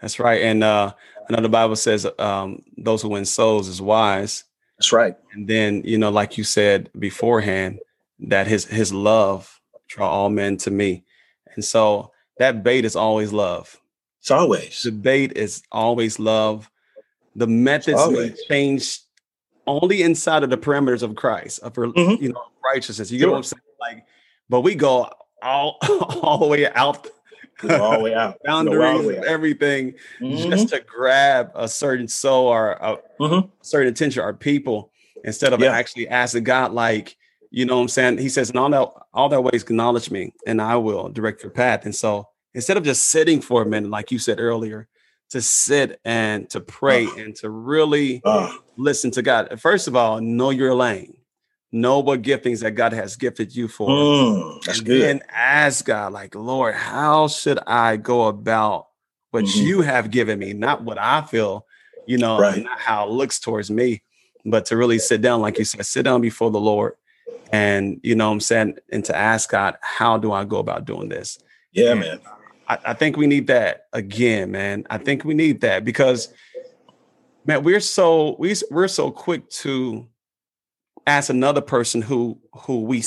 That's 0.00 0.18
right. 0.18 0.42
And 0.42 0.64
uh, 0.64 0.92
I 1.28 1.40
know 1.40 1.48
Bible 1.48 1.76
says 1.76 2.06
um, 2.18 2.62
those 2.78 3.02
who 3.02 3.08
win 3.10 3.24
souls 3.24 3.68
is 3.68 3.82
wise. 3.82 4.44
That's 4.78 4.92
right. 4.92 5.16
And 5.32 5.46
then, 5.46 5.82
you 5.84 5.98
know, 5.98 6.10
like 6.10 6.38
you 6.38 6.44
said 6.44 6.90
beforehand, 6.98 7.80
that 8.20 8.46
his 8.46 8.64
his 8.64 8.92
love 8.92 9.60
draw 9.88 10.08
all 10.08 10.30
men 10.30 10.56
to 10.58 10.70
me. 10.70 11.04
And 11.54 11.64
so 11.64 12.12
that 12.38 12.62
bait 12.62 12.84
is 12.84 12.96
always 12.96 13.32
love. 13.32 13.80
It's 14.26 14.30
always. 14.32 14.82
debate 14.82 15.34
is 15.36 15.62
always 15.70 16.18
love. 16.18 16.68
The 17.36 17.46
methods 17.46 18.00
change 18.48 18.98
only 19.68 20.02
inside 20.02 20.42
of 20.42 20.50
the 20.50 20.56
parameters 20.56 21.04
of 21.04 21.14
Christ, 21.14 21.60
of 21.60 21.74
Mhm. 21.74 22.20
you 22.20 22.30
know, 22.32 22.42
righteousness. 22.64 23.12
You 23.12 23.20
get 23.20 23.28
what 23.30 23.36
I'm 23.36 23.42
saying? 23.44 23.60
Like, 23.80 24.04
but 24.48 24.62
we 24.62 24.74
go 24.74 25.08
all 25.42 25.78
all 26.24 26.38
the 26.38 26.46
way 26.48 26.66
out 26.68 27.08
all 27.78 27.98
the 27.98 28.02
way 28.02 28.14
out. 28.14 28.36
All 28.48 28.64
boundaries 28.64 29.06
way 29.06 29.18
out. 29.18 29.24
everything 29.26 29.94
Mhm. 30.20 30.50
just 30.50 30.70
to 30.70 30.80
grab 30.80 31.52
a 31.54 31.68
certain 31.68 32.08
soul 32.08 32.48
or 32.48 32.72
a 32.72 32.98
Mhm. 33.20 33.48
certain 33.62 33.88
attention 33.92 34.24
or 34.24 34.34
people 34.34 34.90
instead 35.22 35.52
of 35.52 35.60
Yeah. 35.60 35.70
actually 35.70 36.08
asking 36.08 36.42
God, 36.42 36.72
like, 36.72 37.16
you 37.52 37.64
know 37.64 37.76
what 37.76 37.82
I'm 37.82 37.88
saying? 37.88 38.18
He 38.18 38.28
says, 38.28 38.50
in 38.50 38.56
all 38.56 38.70
that 38.70 38.90
all 39.14 39.28
their 39.28 39.40
ways 39.40 39.62
acknowledge 39.62 40.10
me 40.10 40.32
and 40.48 40.60
I 40.60 40.74
will 40.78 41.10
direct 41.10 41.44
your 41.44 41.52
path. 41.52 41.84
And 41.84 41.94
so 41.94 42.28
instead 42.56 42.76
of 42.78 42.82
just 42.82 43.08
sitting 43.10 43.40
for 43.40 43.62
a 43.62 43.66
minute, 43.66 43.90
like 43.90 44.10
you 44.10 44.18
said 44.18 44.40
earlier, 44.40 44.88
to 45.30 45.42
sit 45.42 46.00
and 46.04 46.48
to 46.50 46.60
pray 46.60 47.06
and 47.18 47.36
to 47.36 47.50
really 47.50 48.22
listen 48.76 49.10
to 49.12 49.22
God. 49.22 49.60
First 49.60 49.86
of 49.88 49.94
all, 49.94 50.20
know 50.20 50.50
your 50.50 50.74
lane. 50.74 51.18
Know 51.70 51.98
what 52.00 52.22
giftings 52.22 52.60
that 52.62 52.72
God 52.72 52.92
has 52.94 53.16
gifted 53.16 53.54
you 53.54 53.68
for. 53.68 53.90
mm, 53.90 54.62
that's 54.64 54.78
and 54.78 54.86
good. 54.86 55.00
then 55.02 55.22
ask 55.30 55.84
God, 55.84 56.12
like, 56.12 56.34
Lord, 56.34 56.74
how 56.74 57.28
should 57.28 57.58
I 57.66 57.96
go 57.98 58.26
about 58.28 58.86
what 59.32 59.44
Mhm. 59.44 59.62
you 59.66 59.80
have 59.82 60.10
given 60.10 60.38
me, 60.38 60.54
not 60.54 60.82
what 60.82 60.96
I 60.98 61.22
feel, 61.22 61.66
you 62.06 62.16
know, 62.16 62.38
Right. 62.40 62.62
not 62.62 62.78
how 62.78 63.06
it 63.06 63.10
looks 63.10 63.38
towards 63.38 63.70
me, 63.70 64.02
but 64.46 64.64
to 64.66 64.76
really 64.76 64.98
sit 64.98 65.20
down, 65.20 65.42
like 65.42 65.58
you 65.58 65.64
said, 65.66 65.84
sit 65.84 66.04
down 66.04 66.20
before 66.22 66.50
the 66.50 66.60
Lord 66.60 66.94
and, 67.52 68.00
you 68.02 68.14
know 68.14 68.28
what 68.28 68.34
I'm 68.34 68.40
saying, 68.40 68.78
and 68.90 69.04
to 69.04 69.14
ask 69.16 69.50
God, 69.50 69.76
how 69.82 70.16
do 70.16 70.32
I 70.32 70.44
go 70.44 70.58
about 70.58 70.84
doing 70.86 71.08
this? 71.10 71.38
Yeah, 71.72 71.90
And 71.90 72.00
man. 72.00 72.20
I, 72.68 72.78
I 72.86 72.94
think 72.94 73.16
we 73.16 73.26
need 73.26 73.46
that 73.48 73.86
again, 73.92 74.50
man. 74.50 74.86
I 74.90 74.98
think 74.98 75.24
we 75.24 75.34
need 75.34 75.60
that 75.60 75.84
because, 75.84 76.32
man, 77.44 77.62
we're 77.62 77.80
so 77.80 78.36
we 78.38 78.54
we're 78.70 78.88
so 78.88 79.10
quick 79.10 79.48
to 79.50 80.06
ask 81.06 81.30
another 81.30 81.60
person 81.60 82.02
who 82.02 82.38
who 82.52 82.80
we 82.82 83.02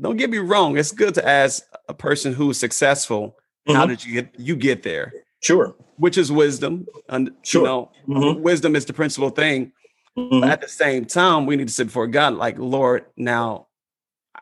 don't 0.00 0.16
get 0.16 0.30
me 0.30 0.38
wrong. 0.38 0.76
It's 0.78 0.92
good 0.92 1.14
to 1.14 1.28
ask 1.28 1.62
a 1.88 1.94
person 1.94 2.32
who's 2.32 2.58
successful. 2.58 3.36
How 3.68 3.84
Mhm. 3.84 3.88
did 3.88 4.04
you 4.04 4.12
get 4.14 4.38
you 4.38 4.56
get 4.56 4.82
there? 4.82 5.12
Sure. 5.42 5.74
Which 5.96 6.18
is 6.18 6.30
wisdom, 6.32 6.86
and 7.08 7.30
Sure. 7.42 7.62
you 7.62 7.66
know, 7.66 7.90
Mhm. 8.08 8.40
wisdom 8.40 8.76
is 8.76 8.84
the 8.84 8.92
principal 8.92 9.30
thing. 9.30 9.72
Mhm. 10.16 10.40
But 10.40 10.50
at 10.50 10.60
the 10.60 10.68
same 10.68 11.04
time, 11.04 11.46
we 11.46 11.56
need 11.56 11.68
to 11.68 11.74
sit 11.74 11.88
before 11.88 12.06
God, 12.06 12.34
like, 12.34 12.58
Lord, 12.58 13.04
now 13.16 13.66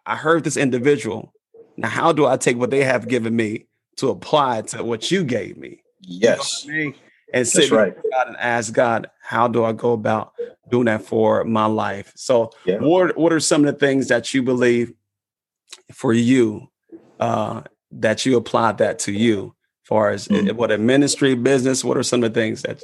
I 0.06 0.16
heard 0.16 0.44
this 0.44 0.56
individual. 0.56 1.32
Now, 1.76 1.88
how 1.88 2.12
do 2.12 2.26
I 2.26 2.36
take 2.36 2.56
what 2.58 2.70
they 2.70 2.84
have 2.84 3.08
given 3.08 3.34
me 3.34 3.66
to 3.96 4.10
apply 4.10 4.62
to 4.62 4.82
what 4.82 5.10
you 5.10 5.24
gave 5.24 5.56
me? 5.56 5.80
You 6.00 6.20
know 6.20 6.36
Yes. 6.36 6.66
I 6.68 6.72
mean? 6.72 6.94
And 7.32 7.48
sit 7.48 7.70
right. 7.70 7.96
God 8.12 8.28
and 8.28 8.36
ask 8.36 8.72
God, 8.72 9.10
how 9.20 9.48
do 9.48 9.64
I 9.64 9.72
go 9.72 9.92
about 9.92 10.34
doing 10.70 10.84
that 10.84 11.04
for 11.04 11.42
my 11.44 11.66
life? 11.66 12.12
So, 12.14 12.52
Yeah. 12.64 12.78
what 12.78 13.16
what 13.16 13.32
are 13.32 13.40
some 13.40 13.64
of 13.64 13.72
the 13.72 13.78
things 13.78 14.08
that 14.08 14.32
you 14.32 14.42
believe 14.42 14.92
for 15.92 16.12
you 16.12 16.68
uh, 17.18 17.62
that 17.90 18.24
you 18.24 18.36
applied 18.36 18.78
that 18.78 18.98
to 19.00 19.12
you 19.12 19.54
far 19.84 20.10
as 20.10 20.28
mm-hmm. 20.28 20.56
what 20.56 20.70
a 20.70 20.78
ministry, 20.78 21.34
business? 21.34 21.84
What 21.84 21.96
are 21.96 22.02
some 22.02 22.22
of 22.22 22.32
the 22.32 22.40
things 22.40 22.62
that 22.62 22.82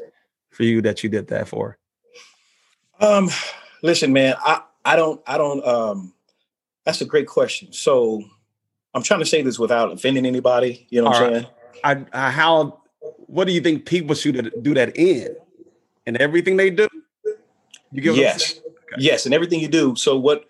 for 0.50 0.64
you 0.64 0.83
that 0.83 1.02
you 1.02 1.11
did 1.11 1.29
that 1.29 1.49
for? 1.49 1.79
Um, 3.00 3.31
listen, 3.83 4.12
man, 4.12 4.35
I 4.38 4.62
I 4.85 4.97
don't 4.97 5.21
I 5.26 5.38
don't 5.38 5.64
um 5.64 6.12
that's 6.85 7.00
a 7.00 7.07
great 7.07 7.26
question. 7.26 7.73
So 7.73 8.25
I'm 8.94 9.02
trying 9.02 9.20
to 9.20 9.26
say 9.26 9.42
this 9.42 9.59
without 9.59 9.92
offending 9.92 10.26
anybody. 10.26 10.87
You 10.90 11.02
know 11.02 11.11
what 11.11 11.16
All 11.16 11.25
I'm 11.25 11.32
right. 11.32 11.42
saying? 11.85 12.06
I, 12.12 12.26
I, 12.26 12.30
how 12.30 12.80
what 13.02 13.47
do 13.47 13.52
you 13.52 13.61
think 13.61 13.87
people 13.87 14.14
should 14.14 14.52
do 14.62 14.75
that 14.75 14.97
in? 14.97 15.37
And 16.06 16.16
everything 16.16 16.56
they 16.56 16.70
do? 16.70 16.88
You 17.92 18.02
give 18.02 18.16
yes. 18.16 18.59
Okay. 18.59 18.97
Yes, 18.99 19.26
and 19.26 19.35
everything 19.35 19.61
you 19.61 19.68
do. 19.68 19.94
So 19.97 20.18
what 20.18 20.47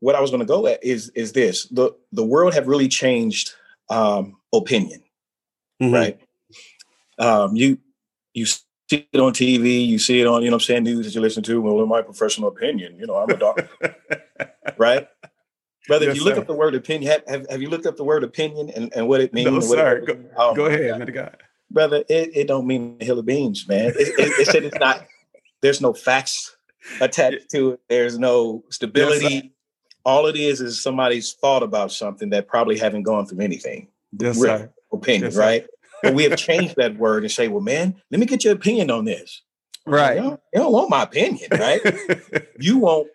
what 0.00 0.14
I 0.14 0.20
was 0.20 0.30
going 0.30 0.40
to 0.40 0.46
go 0.46 0.66
at 0.66 0.82
is 0.82 1.10
is 1.10 1.32
this. 1.32 1.66
The 1.66 1.94
the 2.12 2.24
world 2.24 2.54
have 2.54 2.66
really 2.66 2.88
changed 2.88 3.54
um 3.90 4.36
opinion. 4.52 5.02
Mm-hmm. 5.80 5.94
Right? 5.94 6.20
Um 7.18 7.54
you 7.54 7.78
you 8.34 8.46
see 8.46 9.06
it 9.12 9.20
on 9.20 9.32
TV, 9.32 9.86
you 9.86 9.98
see 9.98 10.20
it 10.20 10.26
on, 10.26 10.42
you 10.42 10.50
know 10.50 10.56
I'm 10.56 10.60
saying, 10.60 10.84
news 10.84 11.06
that 11.06 11.14
you 11.14 11.20
listen 11.20 11.42
to. 11.44 11.60
Well, 11.60 11.82
in 11.82 11.88
my 11.88 12.02
professional 12.02 12.48
opinion, 12.48 12.96
you 12.98 13.06
know, 13.06 13.16
I'm 13.16 13.30
a 13.30 13.36
doctor. 13.36 13.68
right? 14.78 15.08
Brother, 15.88 16.04
yes, 16.04 16.12
if 16.12 16.18
you 16.18 16.24
look 16.24 16.34
sir. 16.34 16.42
up 16.42 16.46
the 16.46 16.54
word 16.54 16.74
opinion, 16.74 17.10
have, 17.10 17.22
have, 17.26 17.50
have, 17.50 17.62
you 17.62 17.70
looked 17.70 17.86
up 17.86 17.96
the 17.96 18.04
word 18.04 18.22
opinion 18.22 18.70
and, 18.76 18.92
and 18.94 19.08
what 19.08 19.22
it 19.22 19.32
means? 19.32 19.50
No, 19.50 19.60
sir. 19.60 20.04
Go, 20.06 20.22
oh, 20.36 20.54
go 20.54 20.66
ahead, 20.66 20.98
man. 20.98 21.08
God. 21.08 21.36
Brother, 21.70 22.04
it, 22.10 22.30
it 22.36 22.46
don't 22.46 22.66
mean 22.66 22.98
a 23.00 23.04
hill 23.04 23.18
of 23.18 23.24
beans, 23.24 23.66
man. 23.66 23.88
It, 23.96 23.96
it, 23.96 24.40
it 24.40 24.46
said 24.46 24.64
it's 24.64 24.78
not, 24.78 25.06
there's 25.62 25.80
no 25.80 25.94
facts 25.94 26.54
attached 27.00 27.50
to 27.52 27.72
it. 27.72 27.80
There's 27.88 28.18
no 28.18 28.64
stability. 28.68 29.34
Yes, 29.34 29.44
All 30.04 30.26
it 30.26 30.36
is 30.36 30.60
is 30.60 30.82
somebody's 30.82 31.32
thought 31.32 31.62
about 31.62 31.90
something 31.90 32.30
that 32.30 32.48
probably 32.48 32.78
haven't 32.78 33.04
gone 33.04 33.26
through 33.26 33.40
anything. 33.40 33.88
Yes, 34.18 34.38
sir. 34.38 34.70
Opinion, 34.92 35.24
yes, 35.24 35.36
right? 35.36 35.66
but 36.02 36.12
we 36.14 36.24
have 36.24 36.36
changed 36.38 36.76
that 36.76 36.98
word 36.98 37.22
and 37.22 37.32
say, 37.32 37.48
well, 37.48 37.62
man, 37.62 38.00
let 38.10 38.20
me 38.20 38.26
get 38.26 38.44
your 38.44 38.54
opinion 38.54 38.90
on 38.90 39.06
this. 39.06 39.42
Right. 39.86 40.16
You 40.16 40.22
don't, 40.22 40.40
you 40.52 40.60
don't 40.60 40.72
want 40.72 40.90
my 40.90 41.02
opinion, 41.02 41.48
right? 41.52 41.80
you 42.58 42.78
want 42.78 43.08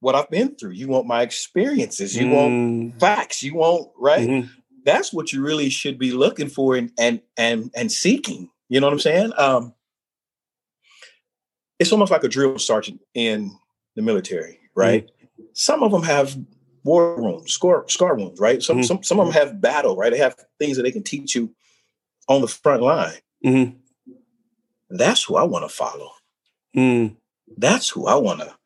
what 0.00 0.14
I've 0.14 0.30
been 0.30 0.56
through. 0.56 0.72
You 0.72 0.88
want 0.88 1.06
my 1.06 1.22
experiences. 1.22 2.16
You 2.16 2.26
mm. 2.26 2.34
want 2.34 3.00
facts. 3.00 3.42
You 3.42 3.54
want 3.54 3.90
right. 3.96 4.28
Mm-hmm. 4.28 4.48
That's 4.84 5.12
what 5.12 5.32
you 5.32 5.42
really 5.42 5.68
should 5.68 5.98
be 5.98 6.10
looking 6.10 6.48
for 6.48 6.74
and 6.74 6.90
and 6.98 7.20
and 7.36 7.70
and 7.76 7.92
seeking. 7.92 8.50
You 8.68 8.80
know 8.80 8.86
what 8.86 8.94
I'm 8.94 9.00
saying? 9.00 9.32
Um, 9.36 9.74
it's 11.78 11.92
almost 11.92 12.10
like 12.10 12.24
a 12.24 12.28
drill 12.28 12.58
sergeant 12.58 13.00
in 13.14 13.52
the 13.94 14.02
military, 14.02 14.58
right? 14.74 15.06
Mm. 15.06 15.44
Some 15.52 15.82
of 15.82 15.92
them 15.92 16.02
have 16.02 16.36
war 16.82 17.20
wounds, 17.20 17.52
scar 17.52 17.84
scar 17.88 18.14
wounds, 18.14 18.40
right? 18.40 18.62
Some 18.62 18.78
mm. 18.78 18.84
some 18.84 19.02
some 19.02 19.20
of 19.20 19.26
them 19.26 19.34
have 19.34 19.60
battle, 19.60 19.96
right? 19.96 20.10
They 20.10 20.18
have 20.18 20.36
things 20.58 20.76
that 20.76 20.84
they 20.84 20.92
can 20.92 21.02
teach 21.02 21.34
you 21.34 21.54
on 22.26 22.40
the 22.40 22.48
front 22.48 22.82
line. 22.82 23.18
Mm-hmm. 23.44 23.76
That's 24.90 25.22
who 25.22 25.36
I 25.36 25.44
want 25.44 25.68
to 25.68 25.74
follow. 25.74 26.10
Mm. 26.76 27.16
That's 27.56 27.88
who 27.88 28.06
I 28.06 28.14
want 28.14 28.40
to 28.40 28.54
Mm-hmm. 28.54 28.59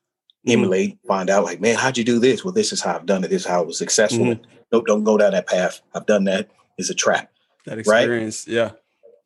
Emulate, 0.46 0.96
mm-hmm. 0.96 1.08
find 1.08 1.30
out 1.30 1.44
like, 1.44 1.60
man, 1.60 1.76
how'd 1.76 1.96
you 1.96 2.04
do 2.04 2.18
this? 2.18 2.44
Well, 2.44 2.52
this 2.52 2.72
is 2.72 2.80
how 2.80 2.96
I've 2.96 3.06
done 3.06 3.24
it. 3.24 3.30
This 3.30 3.42
is 3.42 3.48
how 3.48 3.62
I 3.62 3.64
was 3.64 3.78
successful. 3.78 4.26
Mm-hmm. 4.26 4.50
Nope, 4.72 4.86
don't 4.86 5.04
go 5.04 5.16
down 5.16 5.32
that 5.32 5.46
path. 5.46 5.80
I've 5.94 6.06
done 6.06 6.24
that. 6.24 6.50
It's 6.78 6.90
a 6.90 6.94
trap. 6.94 7.30
That 7.66 7.78
experience, 7.78 8.46
right? 8.46 8.54
yeah. 8.54 8.70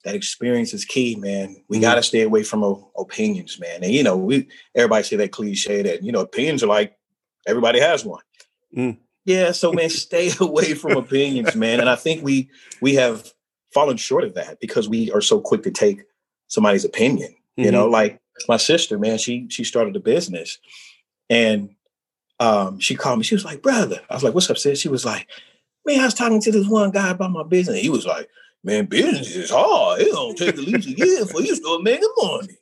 That 0.05 0.15
experience 0.15 0.73
is 0.73 0.85
key, 0.85 1.17
man. 1.17 1.57
We 1.69 1.77
mm-hmm. 1.77 1.83
got 1.83 1.97
to 1.97 2.03
stay 2.03 2.23
away 2.23 2.45
from 2.45 2.63
opinions, 2.97 3.59
man. 3.59 3.83
And 3.83 3.93
you 3.93 4.03
know, 4.03 4.17
we 4.17 4.49
everybody 4.75 5.03
say 5.03 5.17
that 5.17 5.33
cliche 5.33 5.83
that 5.83 6.03
you 6.03 6.13
know 6.13 6.21
opinions 6.21 6.63
are 6.63 6.69
like 6.69 6.97
everybody 7.47 7.81
has 7.81 8.05
one. 8.05 8.23
Mm. 8.77 8.99
Yeah, 9.25 9.53
so 9.53 9.73
man, 9.73 9.91
stay 9.91 10.31
away 10.41 10.75
from 10.75 10.97
opinions, 10.97 11.57
man. 11.57 11.81
And 11.81 11.89
I 11.89 11.97
think 11.97 12.23
we 12.23 12.49
we 12.81 12.95
have 12.95 13.33
fallen 13.75 13.97
short 13.97 14.25
of 14.25 14.35
that 14.35 14.61
because 14.61 14.89
we 14.89 15.11
are 15.13 15.21
so 15.21 15.41
quick 15.41 15.63
to 15.65 15.71
take 15.71 16.03
somebody's 16.47 16.85
opinion. 16.85 17.35
You 17.57 17.73
know, 17.73 17.85
mm-hmm. 17.85 17.93
like 17.93 18.21
my 18.49 18.57
sister, 18.57 19.01
man, 19.01 19.19
she 19.19 19.49
she 19.51 19.65
started 19.65 19.97
a 19.97 20.01
business 20.01 20.59
and 21.31 21.71
um, 22.41 22.79
she 22.79 22.95
called 22.95 23.19
me. 23.19 23.25
She 23.25 23.35
was 23.35 23.45
like, 23.45 23.63
brother. 23.63 24.01
I 24.09 24.15
was 24.15 24.23
like, 24.23 24.35
what's 24.35 24.51
up, 24.51 24.59
sis? 24.59 24.81
She 24.81 24.89
was 24.89 25.05
like, 25.05 25.27
man, 25.85 26.01
I 26.01 26.05
was 26.05 26.15
talking 26.15 26.41
to 26.41 26.53
this 26.53 26.69
one 26.69 26.91
guy 26.91 27.11
about 27.11 27.33
my 27.33 27.43
business. 27.43 27.81
He 27.81 27.91
was 27.91 28.07
like, 28.07 28.29
man, 28.63 28.87
business 28.87 29.35
is 29.35 29.51
hard. 29.51 30.01
It 30.01 30.13
don't 30.13 30.37
take 30.37 30.51
at 30.51 30.59
least 30.59 30.89
a 30.89 30.93
year 30.93 31.27
for 31.27 31.41
you 31.41 31.49
to 31.49 31.57
start 31.57 31.83
making 31.83 32.09
money. 32.17 32.57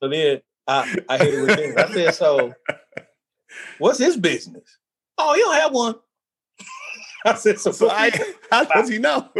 So 0.00 0.08
then 0.08 0.40
I, 0.66 0.96
I 1.08 1.18
hit 1.18 1.34
it 1.34 1.40
with 1.40 1.58
him. 1.58 1.74
I 1.78 1.92
said, 1.92 2.14
so 2.14 2.54
what's 3.78 3.98
his 3.98 4.16
business? 4.16 4.78
Oh, 5.18 5.34
he 5.34 5.40
don't 5.40 5.54
have 5.54 5.72
one. 5.72 5.94
I 7.24 7.34
said, 7.34 7.58
so, 7.58 7.72
so 7.72 7.90
I, 7.90 8.10
how 8.50 8.64
does 8.64 8.88
he 8.88 8.98
know? 8.98 9.28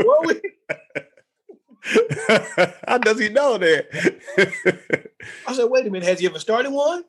how 2.89 2.99
does 2.99 3.19
he 3.19 3.29
know 3.29 3.59
that? 3.59 5.03
I 5.47 5.53
said, 5.55 5.67
wait 5.67 5.87
a 5.87 5.91
minute, 5.91 6.09
has 6.09 6.21
he 6.21 6.27
ever 6.27 6.39
started 6.39 6.71
one? 6.71 7.05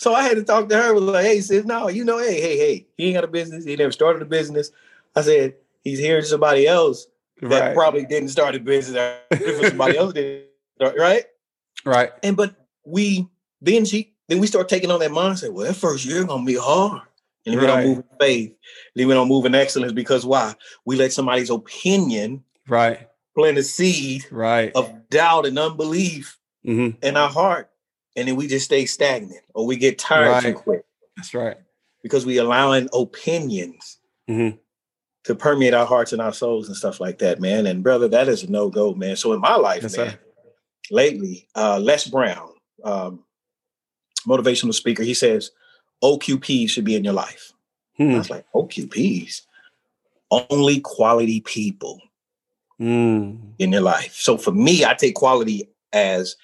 So 0.00 0.14
I 0.14 0.22
had 0.22 0.38
to 0.38 0.44
talk 0.44 0.70
to 0.70 0.76
her. 0.78 0.94
Was 0.94 1.02
like, 1.02 1.26
hey, 1.26 1.42
sis, 1.42 1.66
no, 1.66 1.88
you 1.88 2.06
know, 2.06 2.18
hey, 2.18 2.40
hey, 2.40 2.56
hey, 2.56 2.86
he 2.96 3.08
ain't 3.08 3.16
got 3.16 3.24
a 3.24 3.28
business. 3.28 3.66
He 3.66 3.76
never 3.76 3.92
started 3.92 4.22
a 4.22 4.24
business. 4.24 4.70
I 5.14 5.20
said 5.20 5.56
he's 5.84 5.98
hearing 5.98 6.24
somebody 6.24 6.66
else 6.66 7.06
that 7.42 7.60
right. 7.60 7.74
probably 7.74 8.06
didn't 8.06 8.30
start 8.30 8.54
a 8.54 8.60
business. 8.60 9.20
Somebody 9.68 9.98
else 9.98 10.14
did, 10.14 10.46
right? 10.80 11.26
Right. 11.84 12.12
And 12.22 12.34
but 12.34 12.54
we 12.86 13.28
then 13.60 13.84
she 13.84 14.14
then 14.28 14.38
we 14.38 14.46
start 14.46 14.70
taking 14.70 14.90
on 14.90 15.00
that 15.00 15.10
mindset. 15.10 15.52
Well, 15.52 15.66
that 15.66 15.74
first 15.74 16.06
year 16.06 16.24
gonna 16.24 16.46
be 16.46 16.56
hard. 16.56 17.02
And 17.44 17.54
then 17.54 17.58
right. 17.58 17.62
we 17.62 17.66
don't 17.66 17.86
move 17.86 17.98
in 17.98 18.18
faith. 18.18 18.56
Then 18.94 19.06
we 19.06 19.12
don't 19.12 19.28
move 19.28 19.44
in 19.44 19.54
excellence 19.54 19.92
because 19.92 20.24
why? 20.24 20.54
We 20.86 20.96
let 20.96 21.12
somebody's 21.12 21.50
opinion 21.50 22.42
right 22.68 23.06
plant 23.34 23.58
a 23.58 23.62
seed 23.62 24.24
right 24.30 24.72
of 24.74 25.10
doubt 25.10 25.44
and 25.44 25.58
unbelief 25.58 26.38
mm-hmm. 26.66 27.04
in 27.04 27.16
our 27.16 27.28
heart, 27.28 27.70
and 28.16 28.28
then 28.28 28.36
we 28.36 28.46
just 28.46 28.64
stay 28.64 28.86
stagnant 28.86 29.42
or 29.54 29.66
we 29.66 29.76
get 29.76 29.98
tired 29.98 30.28
right. 30.28 30.42
too 30.42 30.54
quick. 30.54 30.84
That's 31.16 31.34
right. 31.34 31.56
Because 32.02 32.24
we 32.24 32.38
allowing 32.38 32.88
opinions 32.92 33.98
mm-hmm. 34.28 34.56
to 35.24 35.34
permeate 35.34 35.74
our 35.74 35.86
hearts 35.86 36.12
and 36.12 36.22
our 36.22 36.32
souls 36.32 36.68
and 36.68 36.76
stuff 36.76 37.00
like 37.00 37.18
that, 37.18 37.40
man. 37.40 37.66
And 37.66 37.82
brother, 37.82 38.08
that 38.08 38.28
is 38.28 38.42
a 38.42 38.50
no 38.50 38.70
go, 38.70 38.94
man. 38.94 39.16
So 39.16 39.32
in 39.32 39.40
my 39.40 39.56
life, 39.56 39.82
yes, 39.82 39.96
man, 39.96 40.10
sir. 40.10 40.18
lately, 40.90 41.46
uh, 41.54 41.78
Les 41.78 42.06
Brown, 42.06 42.50
um, 42.84 43.24
motivational 44.26 44.74
speaker, 44.74 45.02
he 45.02 45.14
says 45.14 45.50
OQP 46.02 46.68
should 46.68 46.84
be 46.84 46.96
in 46.96 47.04
your 47.04 47.12
life. 47.12 47.52
Hmm. 47.96 48.12
I 48.12 48.18
was 48.18 48.30
like, 48.30 48.46
OQPs, 48.54 49.42
only 50.30 50.80
quality 50.80 51.40
people 51.40 52.00
mm. 52.80 53.38
in 53.58 53.72
your 53.72 53.82
life. 53.82 54.14
So 54.14 54.38
for 54.38 54.52
me, 54.52 54.84
I 54.84 54.94
take 54.94 55.14
quality 55.14 55.68
as 55.92 56.36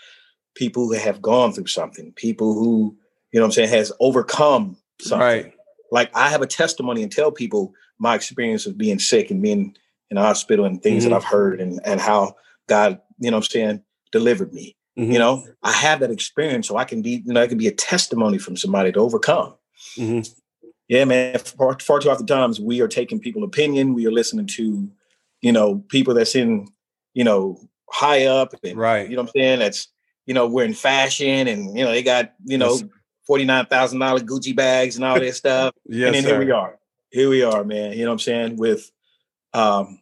people 0.55 0.87
who 0.87 0.95
have 0.95 1.23
gone 1.23 1.53
through 1.53 1.67
something, 1.67 2.13
people 2.13 2.55
who, 2.55 2.97
you 3.33 3.41
know 3.41 3.47
I'm 3.47 3.53
saying, 3.53 3.69
has 3.69 3.93
overcome 4.01 4.77
something. 5.01 5.27
Right. 5.27 5.53
Like 5.93 6.11
I 6.15 6.29
have 6.29 6.43
a 6.43 6.47
testimony 6.47 7.03
and 7.03 7.13
tell 7.13 7.31
people 7.31 7.73
my 7.99 8.15
experience 8.15 8.67
of 8.67 8.77
being 8.77 8.99
sick 8.99 9.31
and 9.31 9.43
being 9.43 9.77
in 10.11 10.17
the 10.17 10.23
hospital 10.23 10.65
and 10.65 10.83
things 10.83 11.05
mm-hmm. 11.05 11.11
that 11.11 11.17
I've 11.17 11.25
heard 11.25 11.61
and, 11.61 11.81
and 11.85 12.01
how 12.01 12.35
God, 12.69 13.01
you 13.19 13.31
know 13.31 13.39
I'm 13.39 13.43
saying, 13.43 13.83
delivered 14.13 14.53
me. 14.53 14.77
Mm-hmm. 14.99 15.13
You 15.13 15.19
know, 15.19 15.47
I 15.63 15.73
have 15.73 16.01
that 16.01 16.11
experience 16.11 16.69
so 16.69 16.77
I 16.77 16.85
can 16.85 17.03
be, 17.03 17.23
you 17.25 17.33
know, 17.33 17.43
I 17.43 17.47
can 17.47 17.59
be 17.59 17.67
a 17.67 17.73
testimony 17.73 18.39
from 18.39 18.57
somebody 18.57 18.93
to 18.93 18.99
overcome. 18.99 19.55
Mm-hmm. 19.97 20.21
Yeah, 20.89 21.05
man. 21.05 21.39
Far, 21.39 21.79
far 21.81 21.99
too 21.99 22.11
often 22.11 22.27
times 22.27 22.61
we 22.61 22.81
are 22.81 22.89
taking 22.89 23.21
people 23.21 23.45
opinion. 23.45 23.93
We 23.93 24.07
are 24.07 24.13
listening 24.13 24.47
to, 24.47 24.89
you 25.43 25.53
know, 25.53 25.85
people 25.89 26.15
that's 26.15 26.35
in, 26.35 26.69
you 27.13 27.25
know, 27.25 27.59
high 27.91 28.27
up 28.27 28.55
and 28.63 28.77
right. 28.77 29.09
you 29.09 29.17
know 29.17 29.23
what 29.23 29.31
I'm 29.31 29.41
saying? 29.41 29.59
That's, 29.61 29.89
you 30.27 30.35
know, 30.35 30.47
we're 30.47 30.65
in 30.65 30.75
fashion 30.75 31.49
and 31.49 31.77
you 31.77 31.85
know, 31.85 31.91
they 31.91 32.03
got, 32.03 32.33
you 32.45 32.59
know, 32.59 32.79
forty-nine 33.27 33.67
thousand 33.67 33.99
dollar 33.99 34.21
Gucci 34.21 34.55
bags 34.55 34.97
and 34.97 35.05
all 35.05 35.19
this 35.19 35.37
stuff. 35.37 35.75
yes, 35.87 36.07
and 36.07 36.15
then 36.15 36.23
sir. 36.23 36.29
here 36.31 36.39
we 36.39 36.51
are. 36.51 36.79
Here 37.11 37.31
we 37.31 37.43
are, 37.43 37.65
man. 37.65 37.93
You 37.93 38.05
know 38.05 38.11
what 38.11 38.15
I'm 38.15 38.19
saying? 38.21 38.57
With 38.57 38.91
um 39.53 40.01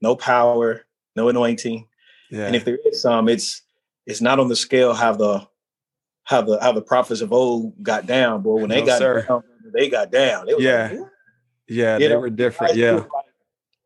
no 0.00 0.16
power, 0.16 0.86
no 1.16 1.28
anointing. 1.28 1.86
Yeah. 2.30 2.46
And 2.46 2.54
if 2.54 2.64
there 2.64 2.78
is 2.84 3.00
some, 3.00 3.28
it's 3.28 3.62
it's 4.06 4.20
not 4.20 4.38
on 4.38 4.48
the 4.48 4.56
scale 4.56 4.92
how 4.94 5.14
the 5.14 5.46
how 6.24 6.42
the 6.42 6.58
how 6.60 6.72
the 6.72 6.82
prophets 6.82 7.22
of 7.22 7.32
old 7.32 7.82
got 7.82 8.06
down, 8.06 8.42
boy. 8.42 8.60
When 8.60 8.70
they 8.70 8.80
no, 8.80 8.86
got 8.86 8.98
sir. 8.98 9.22
down, 9.26 9.42
they 9.72 9.88
got 9.88 10.10
down. 10.10 10.46
They 10.46 10.56
yeah. 10.58 10.88
Like, 10.92 11.00
yeah, 11.70 11.94
you 11.94 12.08
they 12.08 12.14
know, 12.14 12.20
were 12.20 12.30
different. 12.30 12.76
Yeah. 12.76 13.04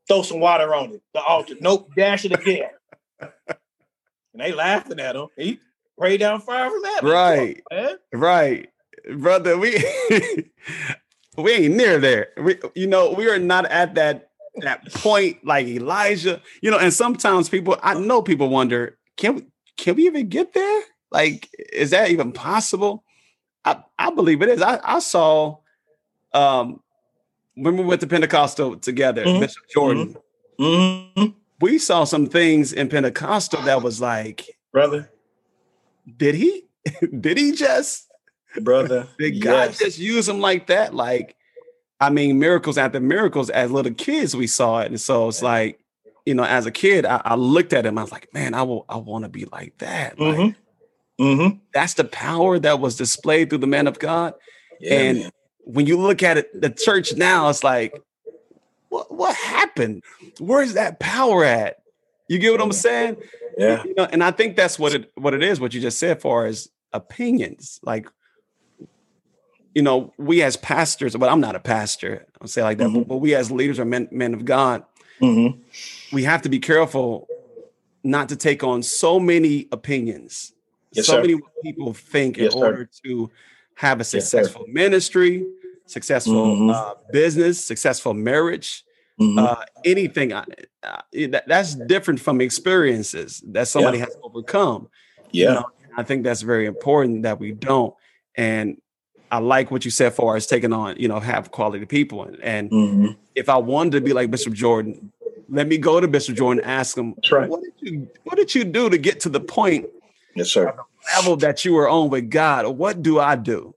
Throw 0.06 0.22
some 0.22 0.40
water 0.40 0.74
on 0.74 0.92
it. 0.92 1.02
The 1.14 1.22
altar. 1.22 1.54
Nope, 1.60 1.90
dash 1.96 2.24
it 2.24 2.32
again 2.32 2.70
and 4.32 4.42
they 4.42 4.52
laughing 4.52 5.00
at 5.00 5.16
him. 5.16 5.28
He 5.36 5.60
prayed 5.98 6.20
down 6.20 6.40
fire 6.40 6.70
from 6.70 6.82
that. 6.82 7.00
Right, 7.02 7.62
right, 8.12 8.68
brother. 9.16 9.58
We 9.58 9.82
we 11.36 11.52
ain't 11.52 11.74
near 11.74 11.98
there. 11.98 12.28
We, 12.36 12.58
you 12.74 12.86
know, 12.86 13.12
we 13.12 13.28
are 13.28 13.38
not 13.38 13.66
at 13.66 13.94
that 13.94 14.30
that 14.56 14.92
point 14.94 15.44
like 15.44 15.66
Elijah. 15.66 16.40
You 16.60 16.70
know, 16.70 16.78
and 16.78 16.92
sometimes 16.92 17.48
people, 17.48 17.76
I 17.82 17.94
know 17.94 18.22
people 18.22 18.48
wonder, 18.48 18.98
can 19.16 19.36
we 19.36 19.46
can 19.76 19.96
we 19.96 20.06
even 20.06 20.28
get 20.28 20.52
there? 20.52 20.82
Like, 21.10 21.48
is 21.72 21.90
that 21.90 22.10
even 22.10 22.32
possible? 22.32 23.04
I, 23.64 23.82
I 23.98 24.10
believe 24.10 24.42
it 24.42 24.48
is. 24.48 24.62
I, 24.62 24.80
I 24.82 24.98
saw 24.98 25.58
um 26.32 26.80
when 27.54 27.76
we 27.76 27.84
went 27.84 28.00
to 28.00 28.06
Pentecostal 28.06 28.76
together, 28.78 29.24
mm-hmm. 29.24 29.40
Bishop 29.40 29.64
Jordan, 29.72 30.16
mm-hmm. 30.58 31.26
We 31.62 31.78
saw 31.78 32.04
some 32.04 32.26
things 32.26 32.72
in 32.72 32.88
Pentecostal 32.88 33.62
that 33.62 33.82
was 33.82 34.00
like, 34.00 34.58
brother, 34.72 35.10
did 36.16 36.34
he? 36.34 36.64
did 37.20 37.38
he 37.38 37.52
just, 37.52 38.10
brother? 38.60 39.08
did 39.18 39.40
God 39.40 39.68
yes. 39.68 39.78
just 39.78 39.98
use 39.98 40.28
him 40.28 40.40
like 40.40 40.66
that? 40.66 40.92
Like, 40.92 41.36
I 42.00 42.10
mean, 42.10 42.40
miracles 42.40 42.76
after 42.76 42.98
miracles. 42.98 43.48
As 43.48 43.70
little 43.70 43.94
kids, 43.94 44.34
we 44.34 44.48
saw 44.48 44.80
it, 44.80 44.88
and 44.88 45.00
so 45.00 45.28
it's 45.28 45.40
like, 45.40 45.78
you 46.26 46.34
know, 46.34 46.44
as 46.44 46.66
a 46.66 46.72
kid, 46.72 47.06
I, 47.06 47.22
I 47.24 47.34
looked 47.36 47.72
at 47.72 47.86
him. 47.86 47.96
I 47.96 48.02
was 48.02 48.12
like, 48.12 48.28
man, 48.34 48.54
I 48.54 48.62
will, 48.62 48.84
I 48.88 48.96
want 48.96 49.24
to 49.24 49.28
be 49.28 49.44
like 49.44 49.78
that. 49.78 50.16
Mm-hmm. 50.18 51.22
Mm-hmm. 51.22 51.58
That's 51.72 51.94
the 51.94 52.04
power 52.04 52.58
that 52.58 52.80
was 52.80 52.96
displayed 52.96 53.50
through 53.50 53.58
the 53.58 53.68
man 53.68 53.86
of 53.86 54.00
God. 54.00 54.34
Yeah, 54.80 54.94
and 54.94 55.18
man. 55.20 55.30
when 55.60 55.86
you 55.86 55.96
look 55.96 56.24
at 56.24 56.38
it, 56.38 56.60
the 56.60 56.70
church 56.70 57.14
now, 57.14 57.48
it's 57.48 57.62
like, 57.62 57.94
what, 58.92 59.10
what 59.10 59.34
happened? 59.34 60.02
Where's 60.38 60.74
that 60.74 61.00
power 61.00 61.44
at? 61.44 61.82
You 62.28 62.38
get 62.38 62.52
what 62.52 62.60
I'm 62.60 62.72
saying? 62.72 63.16
Yeah. 63.56 63.82
You 63.84 63.94
know, 63.96 64.04
and 64.04 64.22
I 64.22 64.30
think 64.32 64.54
that's 64.54 64.78
what 64.78 64.94
it 64.94 65.10
what 65.14 65.32
it 65.32 65.42
is. 65.42 65.60
What 65.60 65.72
you 65.72 65.80
just 65.80 65.98
said, 65.98 66.20
for 66.20 66.46
as 66.46 66.68
opinions, 66.92 67.80
like 67.82 68.06
you 69.74 69.80
know, 69.80 70.12
we 70.18 70.42
as 70.42 70.58
pastors, 70.58 71.16
but 71.16 71.30
I'm 71.30 71.40
not 71.40 71.56
a 71.56 71.60
pastor, 71.60 72.26
I'll 72.42 72.48
say 72.48 72.62
like 72.62 72.76
that, 72.78 72.88
mm-hmm. 72.88 73.02
but 73.04 73.16
we 73.16 73.34
as 73.34 73.50
leaders 73.50 73.78
or 73.78 73.86
men, 73.86 74.06
men 74.10 74.34
of 74.34 74.44
God, 74.44 74.84
mm-hmm. 75.18 75.58
we 76.14 76.24
have 76.24 76.42
to 76.42 76.50
be 76.50 76.58
careful 76.58 77.26
not 78.04 78.28
to 78.28 78.36
take 78.36 78.62
on 78.62 78.82
so 78.82 79.18
many 79.18 79.68
opinions, 79.72 80.52
yes, 80.92 81.06
so 81.06 81.14
sir. 81.14 81.20
many 81.22 81.40
people 81.62 81.94
think 81.94 82.36
yes, 82.36 82.54
in 82.54 82.62
order 82.62 82.86
sir. 82.90 83.08
to 83.08 83.30
have 83.76 84.00
a 84.00 84.04
successful 84.04 84.64
yes, 84.66 84.74
ministry, 84.74 85.46
successful 85.92 86.56
mm-hmm. 86.56 86.70
uh, 86.70 86.94
business, 87.12 87.64
successful 87.64 88.14
marriage, 88.14 88.84
mm-hmm. 89.20 89.38
uh, 89.38 89.64
anything. 89.84 90.32
Uh, 90.32 90.44
that, 90.82 91.44
that's 91.46 91.74
different 91.74 92.20
from 92.20 92.40
experiences 92.40 93.42
that 93.48 93.68
somebody 93.68 93.98
yeah. 93.98 94.06
has 94.06 94.16
overcome. 94.22 94.88
Yeah. 95.30 95.48
You 95.48 95.54
know, 95.54 95.66
I 95.96 96.02
think 96.02 96.24
that's 96.24 96.42
very 96.42 96.66
important 96.66 97.22
that 97.22 97.38
we 97.38 97.52
don't. 97.52 97.94
And 98.34 98.80
I 99.30 99.38
like 99.38 99.70
what 99.70 99.84
you 99.84 99.90
said 99.90 100.14
for 100.14 100.36
us 100.36 100.46
taking 100.46 100.72
on, 100.72 100.96
you 100.96 101.08
know, 101.08 101.20
have 101.20 101.50
quality 101.50 101.86
people. 101.86 102.24
And, 102.24 102.40
and 102.42 102.70
mm-hmm. 102.70 103.06
if 103.34 103.48
I 103.48 103.56
wanted 103.56 103.92
to 103.92 104.00
be 104.00 104.12
like 104.12 104.30
Bishop 104.30 104.52
Jordan, 104.52 105.12
let 105.48 105.68
me 105.68 105.78
go 105.78 106.00
to 106.00 106.08
Bishop 106.08 106.36
Jordan 106.36 106.62
and 106.62 106.70
ask 106.70 106.96
him, 106.96 107.14
right. 107.30 107.48
what 107.48 107.62
did 107.62 107.72
you 107.78 108.08
what 108.24 108.36
did 108.36 108.54
you 108.54 108.64
do 108.64 108.88
to 108.88 108.98
get 108.98 109.20
to 109.20 109.28
the 109.28 109.40
point 109.40 109.86
yes, 110.34 110.50
sir. 110.50 110.74
level 111.14 111.36
that 111.36 111.64
you 111.64 111.74
were 111.74 111.88
on 111.88 112.10
with 112.10 112.30
God? 112.30 112.66
What 112.76 113.02
do 113.02 113.20
I 113.20 113.36
do? 113.36 113.74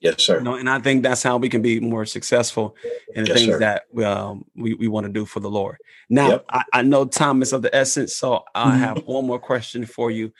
Yes, 0.00 0.22
sir. 0.22 0.38
You 0.38 0.44
know, 0.44 0.54
and 0.54 0.70
I 0.70 0.78
think 0.78 1.02
that's 1.02 1.22
how 1.22 1.36
we 1.38 1.48
can 1.48 1.62
be 1.62 1.80
more 1.80 2.06
successful 2.06 2.76
in 3.14 3.24
the 3.24 3.28
yes, 3.30 3.38
things 3.38 3.58
sir. 3.58 3.58
that 3.58 4.04
um, 4.04 4.44
we, 4.54 4.74
we 4.74 4.86
want 4.88 5.06
to 5.06 5.12
do 5.12 5.24
for 5.24 5.40
the 5.40 5.50
Lord. 5.50 5.76
Now, 6.08 6.30
Yep. 6.30 6.44
I, 6.50 6.64
I 6.72 6.82
know 6.82 7.04
time 7.04 7.42
is 7.42 7.52
of 7.52 7.62
the 7.62 7.74
essence, 7.74 8.16
so 8.16 8.44
I 8.54 8.76
Mhm. 8.76 8.80
have 8.80 8.98
one 9.06 9.26
more 9.26 9.40
question 9.40 9.84
for 9.84 10.10
you. 10.10 10.32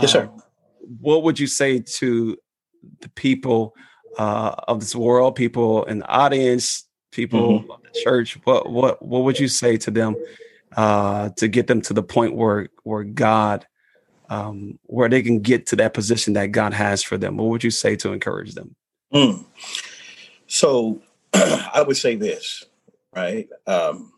Yes, 0.00 0.12
sir. 0.12 0.22
Um, 0.24 0.42
what 1.00 1.24
would 1.24 1.38
you 1.40 1.46
say 1.46 1.80
to 1.80 2.36
the 3.00 3.08
people 3.10 3.74
uh, 4.18 4.54
of 4.68 4.80
this 4.80 4.94
world, 4.94 5.34
people 5.34 5.84
in 5.84 5.98
the 6.00 6.08
audience, 6.08 6.86
people 7.10 7.58
Mm-hmm. 7.58 7.70
of 7.70 7.82
the 7.82 7.90
church? 7.90 8.38
What 8.44 8.70
what 8.70 9.02
what 9.02 9.24
would 9.24 9.38
you 9.38 9.48
say 9.48 9.76
to 9.78 9.90
them 9.90 10.16
uh, 10.76 11.30
to 11.36 11.48
get 11.48 11.66
them 11.66 11.80
to 11.82 11.92
the 11.92 12.02
point 12.02 12.34
where 12.34 12.68
where 12.84 13.04
God, 13.04 13.66
um, 14.28 14.78
where 14.84 15.08
they 15.08 15.22
can 15.22 15.40
get 15.40 15.66
to 15.66 15.76
that 15.76 15.94
position 15.94 16.34
that 16.34 16.52
God 16.52 16.72
has 16.72 17.02
for 17.02 17.18
them? 17.18 17.36
What 17.36 17.48
would 17.48 17.64
you 17.64 17.70
say 17.70 17.96
to 17.96 18.12
encourage 18.12 18.54
them? 18.54 18.76
Mm. 19.12 19.44
So 20.46 21.00
I 21.34 21.82
would 21.86 21.96
say 21.96 22.16
this, 22.16 22.64
right? 23.14 23.48
Um, 23.66 24.12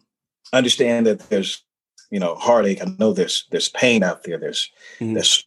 understand 0.53 1.07
that 1.07 1.21
there's, 1.31 1.63
you 2.11 2.21
know, 2.21 2.35
heartache. 2.35 2.83
I 2.83 2.95
know 2.99 3.13
there's 3.13 3.47
there's 3.51 3.69
pain 3.71 4.03
out 4.03 4.25
there. 4.25 4.39
There's 4.39 4.71
Mhm. 5.01 5.15
there's 5.15 5.47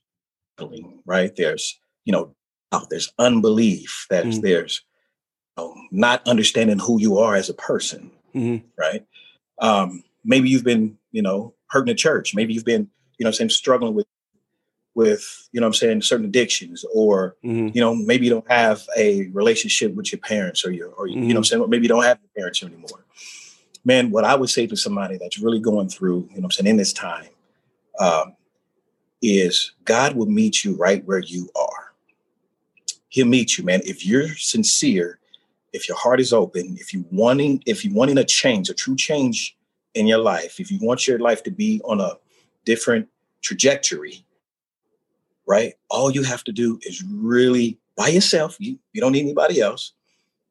struggling, 0.58 1.00
right? 1.06 1.36
There's, 1.36 1.80
you 2.06 2.12
know, 2.12 2.36
doubt, 2.72 2.90
there's 2.90 3.12
unbelief. 3.20 4.08
There's 4.10 4.40
Mm. 4.40 4.42
there's 4.42 4.82
you 5.58 5.64
know, 5.64 5.76
not 5.92 6.28
understanding 6.28 6.80
who 6.80 7.00
you 7.00 7.18
are 7.18 7.36
as 7.36 7.50
a 7.50 7.54
person, 7.54 8.12
Mhm. 8.34 8.64
right? 8.78 9.06
Um, 9.60 10.04
maybe 10.24 10.50
you've 10.50 10.64
been, 10.66 10.98
you 11.12 11.22
know, 11.22 11.54
hurting 11.70 11.94
the 11.94 11.98
church. 11.98 12.36
Maybe 12.36 12.54
you've 12.54 12.66
been, 12.66 12.90
you 13.18 13.24
know, 13.24 13.30
I'm 13.30 13.34
saying 13.34 13.50
struggling 13.52 13.94
with 13.94 14.06
with, 14.96 15.50
you 15.52 15.60
know, 15.60 15.68
what 15.68 15.76
I'm 15.76 15.80
saying 15.80 16.02
certain 16.02 16.26
addictions 16.26 16.86
or 16.94 17.36
Mhm. 17.44 17.76
you 17.76 17.82
know, 17.82 17.94
maybe 17.94 18.26
you 18.26 18.32
don't 18.32 18.50
have 18.50 18.88
a 18.98 19.28
relationship 19.28 19.94
with 19.94 20.12
your 20.12 20.20
parents 20.20 20.66
or 20.66 20.72
your, 20.72 20.90
or 20.90 21.08
you 21.08 21.18
know, 21.18 21.28
what 21.28 21.38
I'm 21.38 21.44
saying, 21.44 21.62
or 21.62 21.68
maybe 21.68 21.84
you 21.84 21.90
don't 21.90 22.04
have 22.04 22.20
your 22.22 22.32
parents 22.36 22.64
anymore. 22.64 23.06
Man, 23.84 24.10
what 24.10 24.24
I 24.24 24.34
would 24.36 24.50
say 24.50 24.66
to 24.66 24.76
somebody 24.76 25.18
that's 25.18 25.38
really 25.38 25.60
going 25.60 25.90
through, 25.90 26.28
you 26.32 26.38
know, 26.38 26.42
what 26.42 26.44
I'm 26.46 26.52
saying, 26.52 26.68
in 26.68 26.78
this 26.78 26.94
time, 26.94 27.28
um, 28.00 28.36
is 29.22 29.74
God 29.84 30.16
will 30.16 30.26
meet 30.26 30.64
you 30.64 30.76
right 30.76 31.06
where 31.06 31.20
you 31.20 31.50
are. 31.56 31.94
He'll 33.10 33.28
meet 33.28 33.58
you, 33.58 33.64
man. 33.64 33.82
If 33.86 34.06
you're 34.06 34.30
sincere, 34.30 35.20
if 35.74 35.88
your 35.88 35.98
heart 35.98 36.20
is 36.20 36.34
open, 36.34 36.78
if 36.80 36.94
you 36.94 37.06
wanting, 37.12 37.62
if 37.66 37.84
you 37.86 37.94
wanting 37.94 38.18
a 38.18 38.24
change, 38.24 38.70
a 38.70 38.74
true 38.74 38.96
change 38.96 39.58
in 39.94 40.08
your 40.08 40.20
life, 40.20 40.60
if 40.60 40.72
you 40.72 40.80
want 40.82 41.08
your 41.08 41.20
life 41.20 41.44
to 41.44 41.52
be 41.52 41.82
on 41.86 42.02
a 42.02 42.14
different 42.66 43.08
trajectory, 43.42 44.25
right? 45.48 45.74
All 45.90 46.12
you 46.12 46.24
have 46.24 46.44
to 46.46 46.52
do 46.52 46.80
is 46.84 47.04
really 47.04 47.78
by 47.98 48.08
yourself. 48.10 48.58
You, 48.60 48.78
you 48.94 49.02
don't 49.02 49.12
need 49.12 49.22
anybody 49.24 49.62
else, 49.62 49.94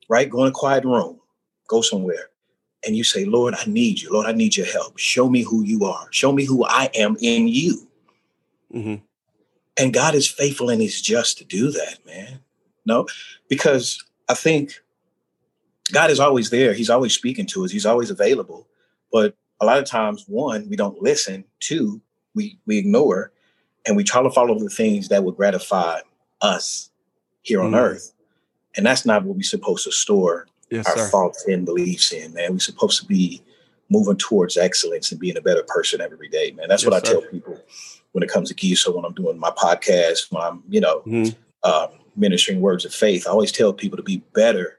right? 0.08 0.28
Go 0.28 0.42
in 0.44 0.48
a 0.48 0.52
quiet 0.52 0.84
room, 0.84 1.20
go 1.68 1.80
somewhere, 1.80 2.30
and 2.86 2.96
you 2.96 3.04
say, 3.04 3.24
Lord, 3.24 3.54
I 3.54 3.64
need 3.66 4.00
you. 4.00 4.12
Lord, 4.12 4.26
I 4.26 4.32
need 4.32 4.56
your 4.56 4.66
help. 4.66 4.98
Show 4.98 5.28
me 5.28 5.42
who 5.42 5.62
you 5.62 5.84
are. 5.84 6.06
Show 6.10 6.32
me 6.32 6.44
who 6.44 6.64
I 6.64 6.90
am 6.94 7.16
in 7.20 7.48
you. 7.48 7.88
Mhm. 8.72 9.00
And 9.76 9.92
God 9.92 10.14
is 10.14 10.28
faithful 10.28 10.70
and 10.70 10.80
He's 10.80 11.00
just 11.00 11.38
to 11.38 11.44
do 11.44 11.70
that, 11.70 12.04
man. 12.06 12.40
No, 12.86 13.06
because 13.48 14.02
I 14.28 14.34
think 14.34 14.80
God 15.92 16.10
is 16.10 16.20
always 16.20 16.50
there. 16.50 16.72
He's 16.74 16.90
always 16.90 17.12
speaking 17.14 17.46
to 17.46 17.64
us. 17.64 17.70
He's 17.70 17.86
always 17.86 18.10
available. 18.10 18.66
But 19.12 19.36
a 19.60 19.66
lot 19.66 19.78
of 19.78 19.84
times, 19.84 20.24
one, 20.26 20.68
we 20.68 20.76
don't 20.76 21.00
listen. 21.02 21.44
Two, 21.60 22.00
we 22.34 22.58
we 22.66 22.78
ignore, 22.78 23.32
and 23.86 23.96
we 23.96 24.04
try 24.04 24.22
to 24.22 24.30
follow 24.30 24.58
the 24.58 24.68
things 24.68 25.08
that 25.08 25.24
would 25.24 25.36
gratify 25.36 26.00
us 26.40 26.90
here 27.42 27.60
on 27.60 27.72
Mhm. 27.72 27.78
earth. 27.80 28.12
And 28.76 28.84
that's 28.84 29.04
not 29.06 29.24
what 29.24 29.36
we're 29.36 29.42
supposed 29.42 29.84
to 29.84 29.92
store 29.92 30.46
Yes, 30.70 30.86
our 30.86 30.96
sir. 30.96 31.08
thoughts 31.08 31.44
and 31.46 31.64
beliefs 31.64 32.12
in, 32.12 32.32
man. 32.34 32.52
We're 32.52 32.58
supposed 32.58 33.00
to 33.00 33.06
be 33.06 33.42
moving 33.90 34.16
towards 34.16 34.56
excellence 34.56 35.10
and 35.12 35.20
being 35.20 35.36
a 35.36 35.40
better 35.42 35.62
person 35.68 36.00
every 36.00 36.28
day, 36.28 36.50
man. 36.52 36.68
That's 36.68 36.84
what 36.84 36.94
I 36.94 36.98
sir. 37.06 37.20
tell 37.20 37.22
people 37.30 37.60
when 38.12 38.22
it 38.24 38.30
comes 38.30 38.48
to 38.48 38.54
geese. 38.54 38.80
So 38.80 38.94
when 38.96 39.04
I'm 39.04 39.12
doing 39.14 39.38
my 39.38 39.50
podcast, 39.50 40.32
when 40.32 40.42
I'm, 40.42 40.62
you 40.68 40.80
know, 40.80 41.02
Mhm. 41.06 41.36
um, 41.62 41.88
ministering 42.16 42.60
words 42.60 42.84
of 42.84 42.94
faith, 42.94 43.26
I 43.26 43.30
always 43.30 43.52
tell 43.52 43.72
people 43.72 43.96
to 43.96 44.02
be 44.02 44.18
better 44.32 44.78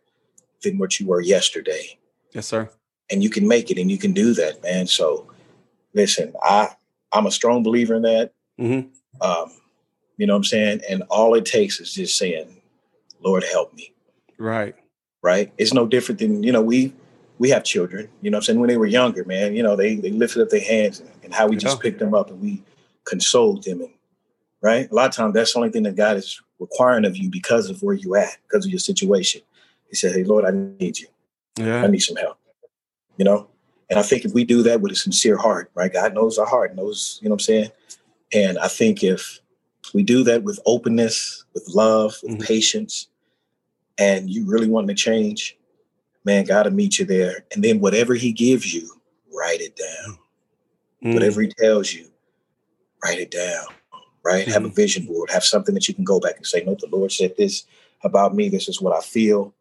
than 0.63 0.77
what 0.77 0.99
you 0.99 1.05
were 1.05 1.21
yesterday. 1.21 1.97
Yes, 2.33 2.47
sir. 2.47 2.69
And 3.11 3.21
you 3.23 3.29
can 3.29 3.47
make 3.47 3.69
it 3.69 3.77
and 3.77 3.91
you 3.91 3.97
can 3.97 4.13
do 4.13 4.33
that, 4.33 4.63
man. 4.63 4.87
So 4.87 5.27
listen, 5.93 6.33
I 6.43 6.75
I'm 7.11 7.27
a 7.27 7.31
strong 7.31 7.63
believer 7.63 7.95
in 7.95 8.01
that. 8.01 8.33
Mhm. 8.59 8.89
Um, 9.21 9.51
you 10.17 10.25
know 10.25 10.33
what 10.33 10.37
I'm 10.37 10.43
saying? 10.45 10.81
And 10.89 11.03
all 11.09 11.35
it 11.35 11.45
takes 11.45 11.79
is 11.79 11.93
just 11.93 12.17
saying, 12.17 12.61
Lord 13.21 13.43
help 13.43 13.73
me. 13.73 13.91
Right. 14.37 14.75
right? 15.21 15.51
It's 15.57 15.73
no 15.73 15.87
different 15.87 16.19
than, 16.19 16.43
you 16.43 16.51
know, 16.51 16.61
we 16.61 16.93
we 17.37 17.49
have 17.49 17.63
children, 17.65 18.07
you 18.21 18.31
know 18.31 18.37
what 18.37 18.43
I'm 18.43 18.45
saying? 18.45 18.59
When 18.59 18.69
they 18.69 18.77
were 18.77 18.85
younger, 18.85 19.25
man, 19.25 19.55
you 19.55 19.63
know, 19.63 19.75
they 19.75 19.95
they 19.95 20.11
lifted 20.11 20.41
up 20.41 20.49
their 20.49 20.63
hands 20.63 20.99
and, 20.99 21.09
and 21.23 21.33
how 21.33 21.47
we 21.47 21.57
just 21.57 21.81
picked 21.81 21.99
them 21.99 22.13
up 22.13 22.29
and 22.29 22.39
we 22.41 22.63
consoled 23.05 23.63
them 23.63 23.81
and 23.81 23.91
right? 24.61 24.89
A 24.89 24.95
lot 24.95 25.07
of 25.07 25.13
times 25.13 25.33
that's 25.33 25.53
the 25.53 25.59
only 25.59 25.71
thing 25.71 25.83
that 25.83 25.95
God 25.95 26.17
is 26.17 26.41
requiring 26.59 27.05
of 27.05 27.17
you 27.17 27.29
because 27.29 27.69
of 27.69 27.81
where 27.83 27.95
you 27.95 28.15
at, 28.15 28.37
because 28.47 28.65
of 28.65 28.71
your 28.71 28.79
situation. 28.79 29.41
He 29.89 29.95
said, 29.95 30.13
Hey 30.13 30.23
Lord, 30.23 30.45
I 30.45 30.51
need 30.51 30.99
you. 30.99 31.07
Yeah. 31.57 31.83
I 31.83 31.87
need 31.87 31.99
some 31.99 32.17
help. 32.17 32.37
You 33.17 33.25
know? 33.25 33.47
And 33.89 33.99
I 33.99 34.01
think 34.01 34.25
if 34.25 34.33
we 34.33 34.43
do 34.43 34.63
that 34.63 34.81
with 34.81 34.91
a 34.91 34.95
sincere 34.95 35.37
heart, 35.37 35.71
right? 35.75 35.91
God 35.91 36.13
knows 36.13 36.37
our 36.37 36.45
heart, 36.45 36.75
knows, 36.75 37.19
you 37.21 37.29
know 37.29 37.33
what 37.33 37.41
I'm 37.41 37.45
saying? 37.45 37.71
And 38.35 38.59
I 38.59 38.67
think 38.67 39.01
if 39.01 39.39
we 39.93 40.03
do 40.03 40.23
that 40.25 40.43
with 40.43 40.59
openness, 40.65 41.45
with 41.53 41.69
love, 41.69 42.17
with 42.21 42.33
Mhm. 42.33 42.45
patience, 42.45 43.07
and 43.97 44.29
you 44.29 44.45
really 44.45 44.67
want 44.67 44.87
to 44.89 44.93
change, 44.93 45.57
man, 46.25 46.43
God 46.43 46.65
will 46.65 46.73
meet 46.73 46.99
you 46.99 47.05
there. 47.05 47.45
And 47.53 47.63
then 47.63 47.79
whatever 47.79 48.13
he 48.13 48.33
gives 48.33 48.73
you, 48.73 49.01
write 49.31 49.61
it 49.61 49.77
down. 49.77 50.19
Mm. 51.01 51.13
Whatever 51.13 51.41
he 51.43 51.47
tells 51.47 51.93
you, 51.93 52.11
write 53.03 53.19
it 53.19 53.31
down. 53.31 53.67
Right? 54.21 54.47
Have 54.47 54.65
a 54.65 54.69
vision 54.69 55.05
board, 55.05 55.29
have 55.29 55.43
something 55.45 55.75
that 55.75 55.87
you 55.87 55.93
can 55.93 56.03
go 56.03 56.19
back 56.19 56.35
and 56.35 56.47
say, 56.47 56.63
No, 56.63 56.75
the 56.75 56.87
Lord 56.87 57.11
said 57.11 57.37
this 57.37 57.63
about 58.03 58.33
me. 58.35 58.49
This 58.49 58.67
is 58.67 58.81
what 58.81 58.93
I 58.93 59.01
feel. 59.01 59.53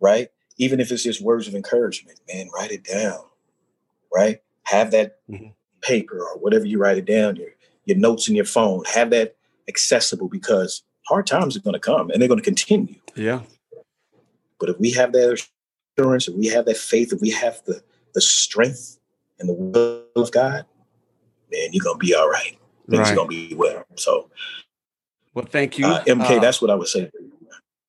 Right? 0.00 0.28
Even 0.58 0.80
if 0.80 0.90
it's 0.90 1.04
just 1.04 1.20
words 1.22 1.46
of 1.46 1.54
encouragement, 1.54 2.18
man, 2.28 2.50
write 2.52 2.72
it 2.72 2.82
down. 2.82 3.24
Right? 4.12 4.42
Have 4.64 4.90
that 4.90 5.20
Mhm. 5.30 5.54
paper 5.82 6.18
or 6.20 6.36
whatever 6.38 6.66
you 6.66 6.78
write 6.78 6.98
it 6.98 7.04
down, 7.04 7.36
your 7.36 7.50
your 7.90 7.98
notes 7.98 8.28
in 8.28 8.34
your 8.34 8.44
phone, 8.44 8.84
have 8.94 9.10
that 9.10 9.36
accessible 9.68 10.28
because 10.28 10.82
hard 11.06 11.26
times 11.26 11.56
are 11.56 11.60
going 11.60 11.74
to 11.74 11.80
come 11.80 12.10
and 12.10 12.20
they're 12.20 12.28
going 12.28 12.40
to 12.40 12.44
continue. 12.44 12.94
Yeah. 13.14 13.42
But 14.58 14.70
if 14.70 14.78
we 14.78 14.92
have 14.92 15.12
that 15.12 15.44
assurance, 15.98 16.28
if 16.28 16.34
we 16.34 16.46
have 16.46 16.66
that 16.66 16.76
faith, 16.76 17.12
if 17.12 17.20
we 17.20 17.30
have 17.30 17.62
the, 17.66 17.82
the 18.14 18.20
strength 18.20 18.98
and 19.38 19.48
the 19.48 19.54
will 19.54 20.04
of 20.16 20.30
God, 20.30 20.66
man, 21.50 21.68
you're 21.72 21.82
gonna 21.82 21.98
be 21.98 22.14
all 22.14 22.28
right. 22.28 22.58
Things 22.88 23.00
right. 23.00 23.12
are 23.12 23.16
gonna 23.16 23.28
be 23.28 23.54
well. 23.54 23.84
So 23.96 24.30
well, 25.34 25.46
thank 25.46 25.78
you. 25.78 25.86
Uh, 25.86 26.04
MK, 26.04 26.38
uh, 26.38 26.40
that's 26.40 26.60
what 26.60 26.70
I 26.70 26.74
would 26.74 26.88
say. 26.88 27.10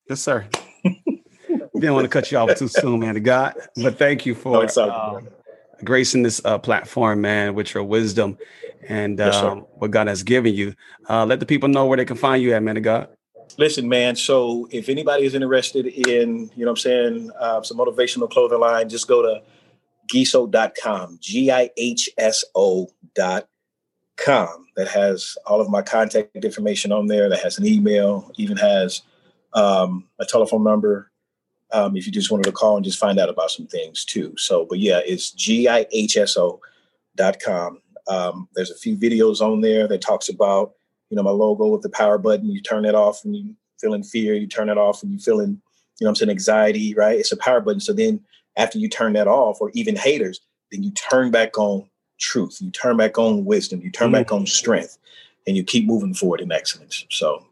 Yes, 0.09 0.21
sir. 0.21 0.47
Didn't 0.83 1.93
want 1.93 2.05
to 2.05 2.09
cut 2.09 2.31
you 2.31 2.37
off 2.37 2.55
too 2.55 2.67
soon, 2.67 2.99
man. 2.99 3.15
To 3.15 3.19
God, 3.19 3.55
but 3.75 3.97
thank 3.97 4.25
you 4.25 4.35
for 4.35 4.53
no, 4.53 5.21
gracing 5.83 6.23
this 6.23 6.41
uh, 6.45 6.57
platform, 6.57 7.21
man, 7.21 7.55
with 7.55 7.73
your 7.73 7.83
wisdom 7.83 8.37
and 8.87 9.19
yes, 9.19 9.35
um, 9.35 9.59
what 9.75 9.91
God 9.91 10.07
has 10.07 10.23
given 10.23 10.53
you. 10.53 10.73
Uh, 11.09 11.25
let 11.25 11.39
the 11.39 11.45
people 11.45 11.69
know 11.69 11.85
where 11.85 11.97
they 11.97 12.05
can 12.05 12.17
find 12.17 12.41
you 12.41 12.53
at, 12.53 12.63
man. 12.63 12.75
To 12.75 12.81
God. 12.81 13.09
Listen, 13.57 13.87
man. 13.87 14.15
So 14.15 14.67
if 14.71 14.89
anybody 14.89 15.25
is 15.25 15.35
interested 15.35 15.85
in, 15.85 16.49
you 16.55 16.65
know, 16.65 16.65
what 16.65 16.69
I'm 16.69 16.77
saying, 16.77 17.31
uh, 17.39 17.61
some 17.61 17.77
motivational 17.77 18.29
clothing 18.29 18.59
line, 18.59 18.89
just 18.89 19.07
go 19.07 19.21
to 19.21 19.41
gihso.com, 20.11 21.17
G 21.21 21.51
I 21.51 21.69
H 21.77 22.09
S 22.17 22.43
O 22.55 22.89
dot 23.15 23.47
com. 24.17 24.67
That 24.77 24.87
has 24.87 25.37
all 25.45 25.59
of 25.59 25.69
my 25.69 25.81
contact 25.81 26.35
information 26.43 26.91
on 26.91 27.07
there. 27.07 27.29
That 27.29 27.41
has 27.41 27.57
an 27.57 27.65
email, 27.65 28.31
even 28.37 28.57
has 28.57 29.01
um, 29.53 30.07
a 30.19 30.25
telephone 30.25 30.63
number. 30.63 31.10
Um, 31.73 31.95
if 31.95 32.05
you 32.05 32.11
just 32.11 32.29
wanted 32.31 32.43
to 32.43 32.51
call 32.51 32.75
and 32.75 32.83
just 32.85 32.99
find 32.99 33.17
out 33.19 33.29
about 33.29 33.51
some 33.51 33.67
things 33.67 34.03
too. 34.03 34.33
So, 34.37 34.65
but 34.65 34.79
yeah, 34.79 34.99
it's 35.05 35.31
G-I-H-S-O.com. 35.31 36.61
Um, 38.07 38.49
there's 38.55 38.71
a 38.71 38.75
few 38.75 38.97
videos 38.97 39.41
on 39.41 39.61
there 39.61 39.87
that 39.87 40.01
talks 40.01 40.27
about, 40.27 40.73
you 41.09 41.15
know, 41.15 41.23
my 41.23 41.31
logo 41.31 41.67
with 41.67 41.81
the 41.81 41.89
power 41.89 42.17
button. 42.17 42.49
You 42.49 42.61
turn 42.61 42.83
it 42.85 42.95
off 42.95 43.23
and 43.23 43.35
you 43.35 43.55
feel 43.79 43.93
in 43.93 44.03
fear. 44.03 44.33
You 44.33 44.47
turn 44.47 44.69
it 44.69 44.77
off 44.77 45.03
and 45.03 45.11
you 45.11 45.19
feeling, 45.19 45.61
you 45.99 46.05
know 46.05 46.09
I'm 46.09 46.15
saying, 46.15 46.29
anxiety, 46.29 46.93
right? 46.93 47.17
It's 47.17 47.31
a 47.31 47.37
power 47.37 47.61
button. 47.61 47.79
So 47.79 47.93
then 47.93 48.19
after 48.57 48.77
you 48.77 48.89
turn 48.89 49.13
that 49.13 49.27
off 49.27 49.61
or 49.61 49.71
even 49.73 49.95
haters, 49.95 50.41
then 50.71 50.83
you 50.83 50.91
turn 50.91 51.31
back 51.31 51.57
on 51.57 51.89
truth. 52.19 52.57
You 52.61 52.71
turn 52.71 52.97
back 52.97 53.17
on 53.17 53.45
wisdom. 53.45 53.81
You 53.81 53.91
turn 53.91 54.07
mm-hmm. 54.07 54.15
back 54.15 54.31
on 54.31 54.45
strength 54.45 54.97
and 55.47 55.55
you 55.57 55.63
keep 55.63 55.85
moving 55.85 56.13
forward 56.13 56.41
in 56.41 56.51
excellence. 56.51 57.05
So, 57.09 57.45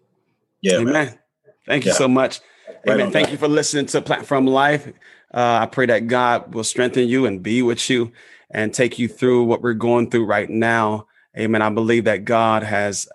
yeah. 0.61 0.77
Amen. 0.77 0.93
Man. 0.93 1.19
Thank 1.65 1.85
you 1.85 1.91
yeah. 1.91 1.97
so 1.97 2.07
much. 2.07 2.39
Right 2.85 2.99
Amen. 2.99 3.11
Thank 3.11 3.31
you 3.31 3.37
for 3.37 3.47
listening 3.47 3.85
to 3.87 4.01
Platform 4.01 4.45
Life. 4.45 4.87
Uh, 5.33 5.59
I 5.61 5.65
pray 5.65 5.85
that 5.87 6.07
God 6.07 6.53
will 6.53 6.63
strengthen 6.63 7.07
you 7.07 7.25
and 7.25 7.41
be 7.41 7.61
with 7.61 7.89
you 7.89 8.11
and 8.51 8.73
take 8.73 8.97
you 8.97 9.07
through 9.07 9.43
what 9.43 9.61
we're 9.61 9.73
going 9.73 10.09
through 10.09 10.25
right 10.25 10.49
now. 10.49 11.07
Amen. 11.37 11.61
I 11.61 11.69
believe 11.69 12.05
that 12.05 12.25
God 12.25 12.63
has 12.63 13.07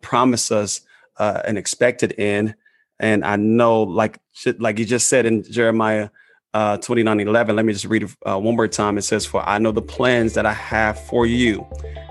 promised 0.00 0.50
us 0.50 0.80
uh, 1.18 1.42
an 1.44 1.56
expected 1.56 2.14
end. 2.18 2.54
And 2.98 3.24
I 3.24 3.36
know, 3.36 3.82
like, 3.82 4.18
like 4.58 4.78
you 4.78 4.84
just 4.84 5.08
said 5.08 5.26
in 5.26 5.42
Jeremiah 5.44 6.10
uh, 6.54 6.76
29 6.78 7.20
11. 7.20 7.56
Let 7.56 7.64
me 7.64 7.72
just 7.72 7.84
read 7.84 8.02
it 8.02 8.10
uh, 8.28 8.38
one 8.38 8.56
more 8.56 8.68
time. 8.68 8.98
It 8.98 9.02
says, 9.02 9.24
For 9.24 9.46
I 9.48 9.58
know 9.58 9.72
the 9.72 9.82
plans 9.82 10.34
that 10.34 10.46
I 10.46 10.52
have 10.52 11.00
for 11.06 11.26
you, 11.26 11.66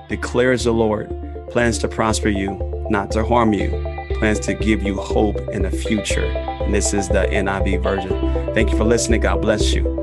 declares 0.08 0.64
the 0.64 0.72
Lord 0.72 1.10
plans 1.50 1.78
to 1.80 1.88
prosper 1.88 2.30
you, 2.30 2.88
not 2.90 3.12
to 3.12 3.26
harm 3.26 3.54
you, 3.54 3.70
plans 4.20 4.40
to 4.42 4.54
give 4.54 4.84
you 4.84 4.98
hope 4.98 5.40
in 5.50 5.64
the 5.64 5.72
future. 5.72 6.26
And 6.26 6.74
this 6.74 6.94
is 6.94 7.08
the 7.08 7.26
NIV 7.32 7.82
version. 7.82 8.54
Thank 8.54 8.72
you 8.72 8.78
for 8.78 8.84
listening. 8.84 9.22
God 9.22 9.42
bless 9.42 9.74
you. 9.74 10.00